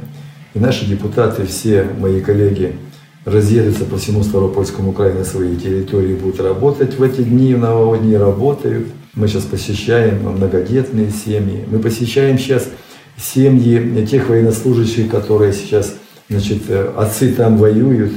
И 0.54 0.58
наши 0.58 0.86
депутаты, 0.86 1.46
все 1.46 1.84
мои 1.98 2.20
коллеги, 2.20 2.76
разъедутся 3.24 3.84
по 3.84 3.98
всему 3.98 4.22
Ставропольскому 4.22 4.92
краю 4.92 5.16
на 5.16 5.24
своей 5.24 5.56
территории, 5.56 6.14
будут 6.14 6.40
работать 6.40 6.98
в 6.98 7.02
эти 7.02 7.22
дни, 7.22 7.54
в 7.54 7.58
новогодние 7.58 8.18
работают. 8.18 8.86
Мы 9.16 9.28
сейчас 9.28 9.44
посещаем 9.44 10.30
многодетные 10.30 11.10
семьи. 11.10 11.64
Мы 11.70 11.78
посещаем 11.78 12.38
сейчас 12.38 12.68
семьи 13.16 14.04
тех 14.04 14.28
военнослужащих, 14.28 15.10
которые 15.10 15.54
сейчас, 15.54 15.94
значит, 16.28 16.64
э, 16.68 16.92
отцы 16.94 17.32
там 17.32 17.56
воюют, 17.56 18.12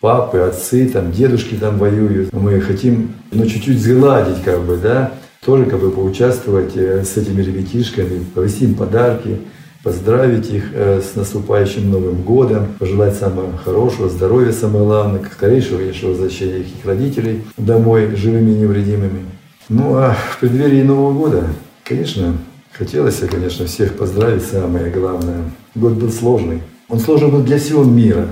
папы, 0.00 0.38
отцы, 0.38 0.88
там, 0.88 1.12
дедушки 1.12 1.54
там 1.54 1.78
воюют. 1.78 2.32
Мы 2.32 2.60
хотим, 2.60 3.12
ну, 3.30 3.46
чуть-чуть 3.46 3.80
сгладить, 3.80 4.42
как 4.42 4.60
бы, 4.64 4.76
да, 4.76 5.12
тоже 5.44 5.66
как 5.66 5.78
бы 5.78 5.92
поучаствовать 5.92 6.72
э, 6.74 7.04
с 7.04 7.16
этими 7.16 7.42
ребятишками, 7.42 8.24
повести 8.34 8.64
им 8.64 8.74
подарки, 8.74 9.38
поздравить 9.84 10.50
их 10.50 10.64
э, 10.74 11.00
с 11.00 11.14
наступающим 11.14 11.88
Новым 11.88 12.22
годом, 12.22 12.74
пожелать 12.80 13.14
самого 13.14 13.56
хорошего, 13.56 14.08
здоровья, 14.08 14.50
самое 14.50 14.84
главное, 14.84 15.22
скорейшего, 15.32 15.78
конечно, 15.78 16.08
возвращения 16.08 16.58
их 16.58 16.84
родителей 16.84 17.44
домой 17.56 18.16
живыми 18.16 18.50
и 18.50 18.54
невредимыми. 18.54 19.26
Ну 19.70 19.94
а 19.94 20.14
в 20.14 20.40
преддверии 20.40 20.82
Нового 20.82 21.12
года, 21.12 21.46
конечно, 21.84 22.36
хотелось, 22.72 23.20
конечно, 23.20 23.66
всех 23.66 23.96
поздравить, 23.96 24.42
самое 24.42 24.90
главное. 24.90 25.44
Год 25.76 25.92
был 25.92 26.10
сложный. 26.10 26.60
Он 26.88 26.98
сложный 26.98 27.30
был 27.30 27.44
для 27.44 27.56
всего 27.56 27.84
мира, 27.84 28.26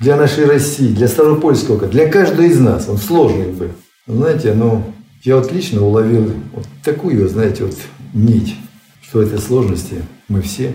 для 0.00 0.16
нашей 0.16 0.46
России, 0.46 0.92
для 0.92 1.06
Ставропольского, 1.06 1.86
для 1.86 2.08
каждого 2.10 2.44
из 2.44 2.58
нас. 2.58 2.88
Он 2.88 2.98
сложный 2.98 3.52
был. 3.52 3.70
Знаете, 4.08 4.52
ну, 4.52 4.82
я 5.22 5.36
вот 5.36 5.52
лично 5.52 5.80
уловил 5.80 6.32
вот 6.52 6.66
такую, 6.82 7.28
знаете, 7.28 7.66
вот 7.66 7.76
нить, 8.12 8.56
что 9.00 9.22
этой 9.22 9.38
сложности 9.38 10.02
мы 10.26 10.42
все, 10.42 10.74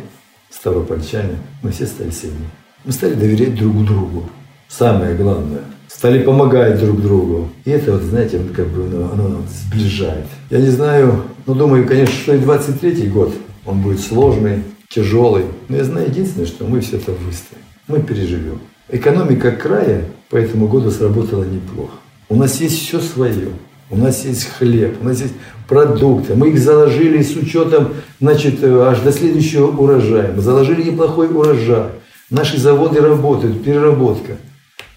ставропольчане, 0.49 1.39
мы 1.61 1.71
все 1.71 1.85
стали 1.85 2.11
сильнее. 2.11 2.49
Мы 2.85 2.93
стали 2.93 3.15
доверять 3.15 3.55
друг 3.55 3.85
другу. 3.85 4.29
Самое 4.69 5.15
главное. 5.15 5.61
Стали 5.87 6.23
помогать 6.23 6.79
друг 6.79 7.01
другу. 7.01 7.49
И 7.65 7.71
это, 7.71 7.93
вот, 7.93 8.03
знаете, 8.03 8.39
как 8.55 8.67
бы 8.67 8.83
оно, 8.83 9.11
оно 9.11 9.41
сближает. 9.49 10.27
Я 10.49 10.59
не 10.59 10.69
знаю, 10.69 11.23
но 11.45 11.55
думаю, 11.55 11.87
конечно, 11.87 12.13
что 12.13 12.35
и 12.35 12.39
23-й 12.39 13.07
год, 13.07 13.33
он 13.65 13.81
будет 13.81 13.99
сложный, 13.99 14.63
тяжелый. 14.87 15.45
Но 15.67 15.77
я 15.77 15.83
знаю 15.83 16.07
единственное, 16.07 16.45
что 16.45 16.65
мы 16.65 16.79
все 16.81 16.97
это 16.97 17.11
выстоим. 17.11 17.61
Мы 17.87 18.01
переживем. 18.01 18.61
Экономика 18.87 19.51
края 19.51 20.05
по 20.29 20.37
этому 20.37 20.67
году 20.67 20.91
сработала 20.91 21.43
неплохо. 21.43 21.93
У 22.29 22.35
нас 22.35 22.61
есть 22.61 22.79
все 22.79 22.99
свое. 22.99 23.49
У 23.91 23.97
нас 23.97 24.23
есть 24.23 24.45
хлеб, 24.45 24.97
у 25.01 25.05
нас 25.05 25.19
есть 25.19 25.33
продукты. 25.67 26.35
Мы 26.35 26.49
их 26.49 26.59
заложили 26.59 27.23
с 27.23 27.35
учетом, 27.35 27.93
значит, 28.19 28.63
аж 28.63 28.99
до 28.99 29.11
следующего 29.11 29.67
урожая. 29.67 30.31
Мы 30.35 30.41
заложили 30.43 30.83
неплохой 30.91 31.27
урожай. 31.27 31.89
Наши 32.29 32.59
заводы 32.59 33.01
работают, 33.01 33.63
переработка. 33.63 34.37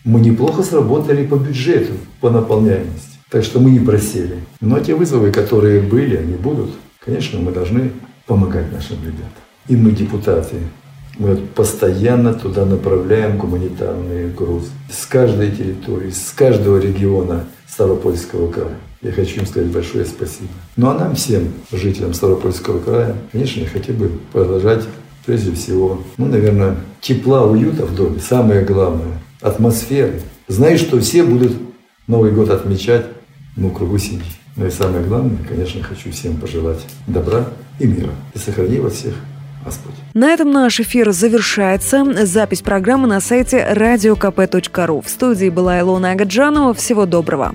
Мы 0.04 0.20
неплохо 0.20 0.62
сработали 0.62 1.26
по 1.26 1.36
бюджету, 1.36 1.92
по 2.20 2.30
наполняемости. 2.30 3.18
Так 3.30 3.44
что 3.44 3.60
мы 3.60 3.70
не 3.70 3.80
просели. 3.80 4.40
Но 4.60 4.78
те 4.80 4.94
вызовы, 4.94 5.30
которые 5.30 5.80
были, 5.80 6.16
они 6.16 6.34
будут. 6.34 6.70
Конечно, 7.04 7.38
мы 7.38 7.52
должны 7.52 7.92
помогать 8.26 8.70
нашим 8.72 8.96
ребятам. 9.02 9.42
И 9.68 9.76
мы, 9.76 9.92
депутаты, 9.92 10.56
мы 11.18 11.36
постоянно 11.36 12.34
туда 12.34 12.66
направляем 12.66 13.38
гуманитарные 13.38 14.28
грузы. 14.28 14.70
С 14.90 15.06
каждой 15.06 15.50
территории, 15.50 16.10
с 16.10 16.32
каждого 16.32 16.78
региона 16.78 17.44
Ставропольского 17.68 18.50
края. 18.50 18.76
Я 19.02 19.12
хочу 19.12 19.40
им 19.40 19.46
сказать 19.46 19.70
большое 19.70 20.04
спасибо. 20.04 20.50
Ну 20.76 20.90
а 20.90 20.98
нам 20.98 21.14
всем, 21.14 21.48
жителям 21.72 22.14
Ставропольского 22.14 22.80
края, 22.80 23.16
конечно, 23.32 23.60
я 23.60 23.66
хотел 23.66 23.96
бы 23.96 24.10
продолжать 24.32 24.84
прежде 25.24 25.52
всего, 25.52 26.02
ну, 26.16 26.26
наверное, 26.26 26.76
тепла, 27.00 27.44
уюта 27.44 27.86
в 27.86 27.94
доме, 27.94 28.20
самое 28.20 28.64
главное, 28.64 29.21
атмосферы. 29.42 30.22
Знаю, 30.48 30.78
что 30.78 31.00
все 31.00 31.22
будут 31.24 31.52
Новый 32.06 32.32
год 32.32 32.50
отмечать, 32.50 33.06
ну, 33.56 33.70
кругу 33.70 33.98
семьи. 33.98 34.22
Но 34.56 34.66
и 34.66 34.70
самое 34.70 35.04
главное, 35.04 35.38
конечно, 35.48 35.82
хочу 35.82 36.10
всем 36.10 36.36
пожелать 36.36 36.80
добра 37.06 37.46
и 37.78 37.86
мира. 37.86 38.10
И 38.34 38.38
сохрани 38.38 38.78
вас 38.78 38.94
всех 38.94 39.14
Господь. 39.64 39.94
На 40.14 40.30
этом 40.30 40.50
наш 40.50 40.80
эфир 40.80 41.12
завершается. 41.12 42.26
Запись 42.26 42.60
программы 42.60 43.06
на 43.06 43.20
сайте 43.20 43.66
radiokp.ru. 43.72 45.04
В 45.04 45.08
студии 45.08 45.48
была 45.48 45.80
Илона 45.80 46.12
Агаджанова. 46.12 46.74
Всего 46.74 47.06
доброго. 47.06 47.54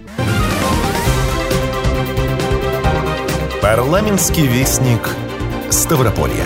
Парламентский 3.62 4.47
вестник 4.47 5.10
Ставрополья. 5.69 6.45